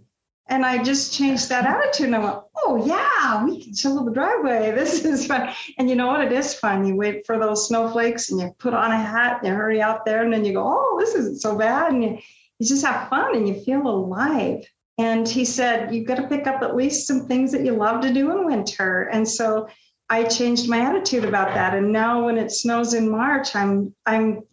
And 0.48 0.66
I 0.66 0.84
just 0.84 1.14
changed 1.14 1.50
that 1.50 1.66
attitude. 1.66 2.08
And 2.08 2.16
I 2.16 2.20
went, 2.20 2.40
oh, 2.58 2.86
yeah, 2.86 3.44
we 3.44 3.64
can 3.64 3.74
chill 3.74 3.92
shovel 3.92 4.06
the 4.06 4.12
driveway. 4.12 4.72
This 4.76 5.04
is 5.04 5.26
fun. 5.26 5.54
And 5.78 5.90
you 5.90 5.96
know 5.96 6.08
what? 6.08 6.22
It 6.22 6.32
is 6.32 6.54
fun. 6.54 6.86
You 6.86 6.96
wait 6.96 7.26
for 7.26 7.40
those 7.40 7.68
snowflakes 7.68 8.32
and 8.32 8.40
you 8.40 8.56
put 8.60 8.74
on 8.74 8.92
a 8.92 8.98
hat 8.98 9.40
and 9.40 9.48
you 9.48 9.54
hurry 9.54 9.82
out 9.82 10.06
there. 10.06 10.24
And 10.24 10.32
then 10.32 10.46
you 10.46 10.54
go, 10.54 10.64
oh, 10.64 10.98
this 11.00 11.16
isn't 11.16 11.42
so 11.42 11.58
bad. 11.58 11.94
And 11.94 12.04
you, 12.04 12.18
you 12.60 12.68
just 12.68 12.86
have 12.86 13.10
fun 13.10 13.36
and 13.36 13.48
you 13.48 13.56
feel 13.64 13.88
alive. 13.88 14.64
And 14.98 15.28
he 15.28 15.44
said, 15.44 15.94
you've 15.94 16.08
got 16.08 16.16
to 16.16 16.28
pick 16.28 16.48
up 16.48 16.62
at 16.62 16.76
least 16.76 17.08
some 17.08 17.28
things 17.28 17.52
that 17.52 17.66
you 17.66 17.74
love 17.74 18.02
to 18.02 18.14
do 18.14 18.32
in 18.32 18.46
winter. 18.46 19.10
And 19.12 19.28
so 19.28 19.68
I 20.10 20.24
changed 20.24 20.70
my 20.70 20.80
attitude 20.80 21.26
about 21.26 21.54
that. 21.56 21.74
And 21.74 21.92
now 21.92 22.26
when 22.26 22.38
it 22.38 22.52
snows 22.52 22.94
in 22.94 23.10
March, 23.10 23.56
I'm 23.56 23.94
I'm 24.06 24.44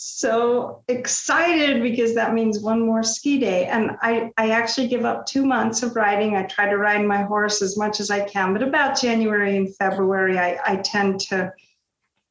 so 0.00 0.84
excited 0.86 1.82
because 1.82 2.14
that 2.14 2.32
means 2.32 2.60
one 2.60 2.86
more 2.86 3.02
ski 3.02 3.40
day. 3.40 3.66
And 3.66 3.96
I, 4.00 4.30
I 4.36 4.50
actually 4.50 4.86
give 4.86 5.04
up 5.04 5.26
two 5.26 5.44
months 5.44 5.82
of 5.82 5.96
riding. 5.96 6.36
I 6.36 6.44
try 6.44 6.68
to 6.68 6.78
ride 6.78 7.04
my 7.04 7.22
horse 7.22 7.62
as 7.62 7.76
much 7.76 7.98
as 7.98 8.08
I 8.08 8.20
can, 8.20 8.52
but 8.52 8.62
about 8.62 9.00
January 9.00 9.56
and 9.56 9.74
February, 9.74 10.38
I, 10.38 10.60
I 10.64 10.76
tend 10.76 11.18
to 11.22 11.52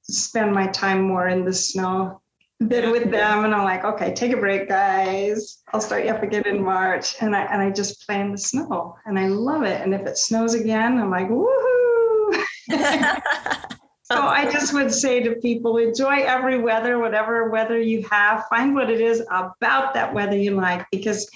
spend 0.03 0.53
my 0.53 0.67
time 0.67 1.01
more 1.01 1.27
in 1.27 1.43
the 1.43 1.51
snow 1.51 2.21
than 2.61 2.91
with 2.91 3.11
them 3.11 3.43
and 3.43 3.53
I'm 3.53 3.65
like, 3.65 3.83
okay, 3.83 4.13
take 4.13 4.31
a 4.31 4.37
break, 4.37 4.69
guys. 4.69 5.61
I'll 5.73 5.81
start 5.81 6.05
you 6.05 6.11
up 6.11 6.23
again 6.23 6.47
in 6.47 6.63
March. 6.63 7.21
And 7.21 7.35
I 7.35 7.41
and 7.41 7.61
I 7.61 7.69
just 7.69 8.07
play 8.07 8.21
in 8.21 8.31
the 8.31 8.37
snow 8.37 8.95
and 9.05 9.19
I 9.19 9.27
love 9.27 9.63
it. 9.63 9.81
And 9.81 9.93
if 9.93 10.07
it 10.07 10.17
snows 10.17 10.53
again, 10.53 10.97
I'm 10.99 11.11
like, 11.11 11.27
woohoo. 11.27 12.43
so 14.11 14.21
I 14.21 14.51
just 14.51 14.73
would 14.73 14.91
say 14.91 15.21
to 15.23 15.35
people, 15.35 15.77
enjoy 15.77 16.21
every 16.23 16.59
weather, 16.59 16.99
whatever 16.99 17.49
weather 17.49 17.79
you 17.79 18.03
have. 18.09 18.45
Find 18.49 18.73
what 18.73 18.89
it 18.89 19.01
is 19.01 19.21
about 19.31 19.93
that 19.93 20.13
weather 20.13 20.37
you 20.37 20.51
like 20.51 20.85
because 20.91 21.29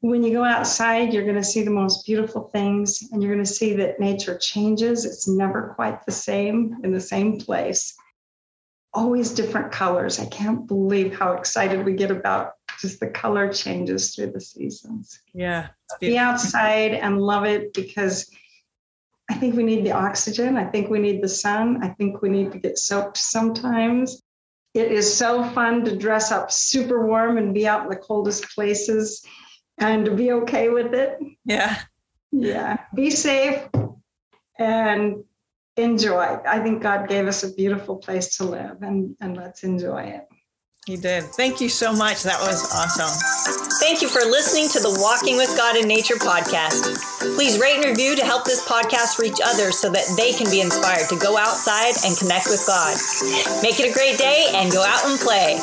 when 0.00 0.22
you 0.22 0.32
go 0.32 0.44
outside, 0.44 1.12
you're 1.12 1.24
going 1.24 1.36
to 1.36 1.44
see 1.44 1.62
the 1.62 1.70
most 1.70 2.06
beautiful 2.06 2.50
things 2.50 3.08
and 3.10 3.22
you're 3.22 3.34
going 3.34 3.44
to 3.44 3.52
see 3.52 3.74
that 3.74 3.98
nature 3.98 4.38
changes. 4.38 5.04
It's 5.04 5.26
never 5.26 5.72
quite 5.74 6.04
the 6.06 6.12
same 6.12 6.76
in 6.84 6.92
the 6.92 7.00
same 7.00 7.38
place 7.38 7.96
always 8.94 9.30
different 9.32 9.70
colors. 9.70 10.18
I 10.18 10.26
can't 10.26 10.66
believe 10.66 11.16
how 11.16 11.32
excited 11.32 11.84
we 11.84 11.92
get 11.92 12.10
about 12.10 12.54
just 12.80 13.00
the 13.00 13.08
color 13.08 13.52
changes 13.52 14.14
through 14.14 14.32
the 14.32 14.40
seasons. 14.40 15.20
Yeah. 15.34 15.68
Be 16.00 16.18
outside 16.18 16.94
and 16.94 17.20
love 17.20 17.44
it 17.44 17.72
because 17.74 18.30
I 19.30 19.34
think 19.34 19.54
we 19.56 19.62
need 19.62 19.84
the 19.84 19.92
oxygen. 19.92 20.56
I 20.56 20.64
think 20.64 20.88
we 20.88 20.98
need 20.98 21.22
the 21.22 21.28
sun. 21.28 21.82
I 21.82 21.88
think 21.88 22.22
we 22.22 22.28
need 22.28 22.52
to 22.52 22.58
get 22.58 22.78
soaked 22.78 23.18
sometimes. 23.18 24.22
It 24.74 24.92
is 24.92 25.12
so 25.12 25.44
fun 25.50 25.84
to 25.84 25.96
dress 25.96 26.30
up 26.30 26.50
super 26.50 27.06
warm 27.06 27.36
and 27.36 27.54
be 27.54 27.66
out 27.66 27.82
in 27.82 27.88
the 27.88 27.96
coldest 27.96 28.48
places 28.54 29.24
and 29.78 30.04
to 30.04 30.12
be 30.12 30.32
okay 30.32 30.68
with 30.68 30.94
it. 30.94 31.18
Yeah. 31.44 31.78
Yeah. 32.32 32.78
Be 32.94 33.10
safe 33.10 33.68
and 34.58 35.24
enjoy. 35.76 36.38
I 36.46 36.60
think 36.60 36.82
God 36.82 37.08
gave 37.08 37.26
us 37.26 37.44
a 37.44 37.52
beautiful 37.52 37.96
place 37.96 38.36
to 38.36 38.44
live 38.44 38.82
and, 38.82 39.16
and 39.20 39.36
let's 39.36 39.62
enjoy 39.62 40.02
it. 40.02 40.28
He 40.88 40.96
did. 40.96 41.24
Thank 41.24 41.60
you 41.60 41.68
so 41.68 41.92
much. 41.92 42.22
That 42.22 42.40
was 42.40 42.64
awesome. 42.72 43.12
Thank 43.78 44.00
you 44.00 44.08
for 44.08 44.20
listening 44.20 44.70
to 44.70 44.80
the 44.80 44.96
Walking 44.98 45.36
with 45.36 45.54
God 45.54 45.76
in 45.76 45.86
Nature 45.86 46.14
podcast. 46.14 46.96
Please 47.36 47.60
rate 47.60 47.76
and 47.76 47.84
review 47.84 48.16
to 48.16 48.24
help 48.24 48.46
this 48.46 48.66
podcast 48.66 49.18
reach 49.18 49.36
others 49.44 49.78
so 49.78 49.90
that 49.90 50.08
they 50.16 50.32
can 50.32 50.50
be 50.50 50.62
inspired 50.62 51.06
to 51.10 51.18
go 51.18 51.36
outside 51.36 51.92
and 52.06 52.16
connect 52.16 52.46
with 52.46 52.64
God. 52.66 52.96
Make 53.60 53.78
it 53.78 53.90
a 53.90 53.92
great 53.92 54.16
day 54.16 54.48
and 54.54 54.72
go 54.72 54.82
out 54.82 55.04
and 55.04 55.20
play. 55.20 55.60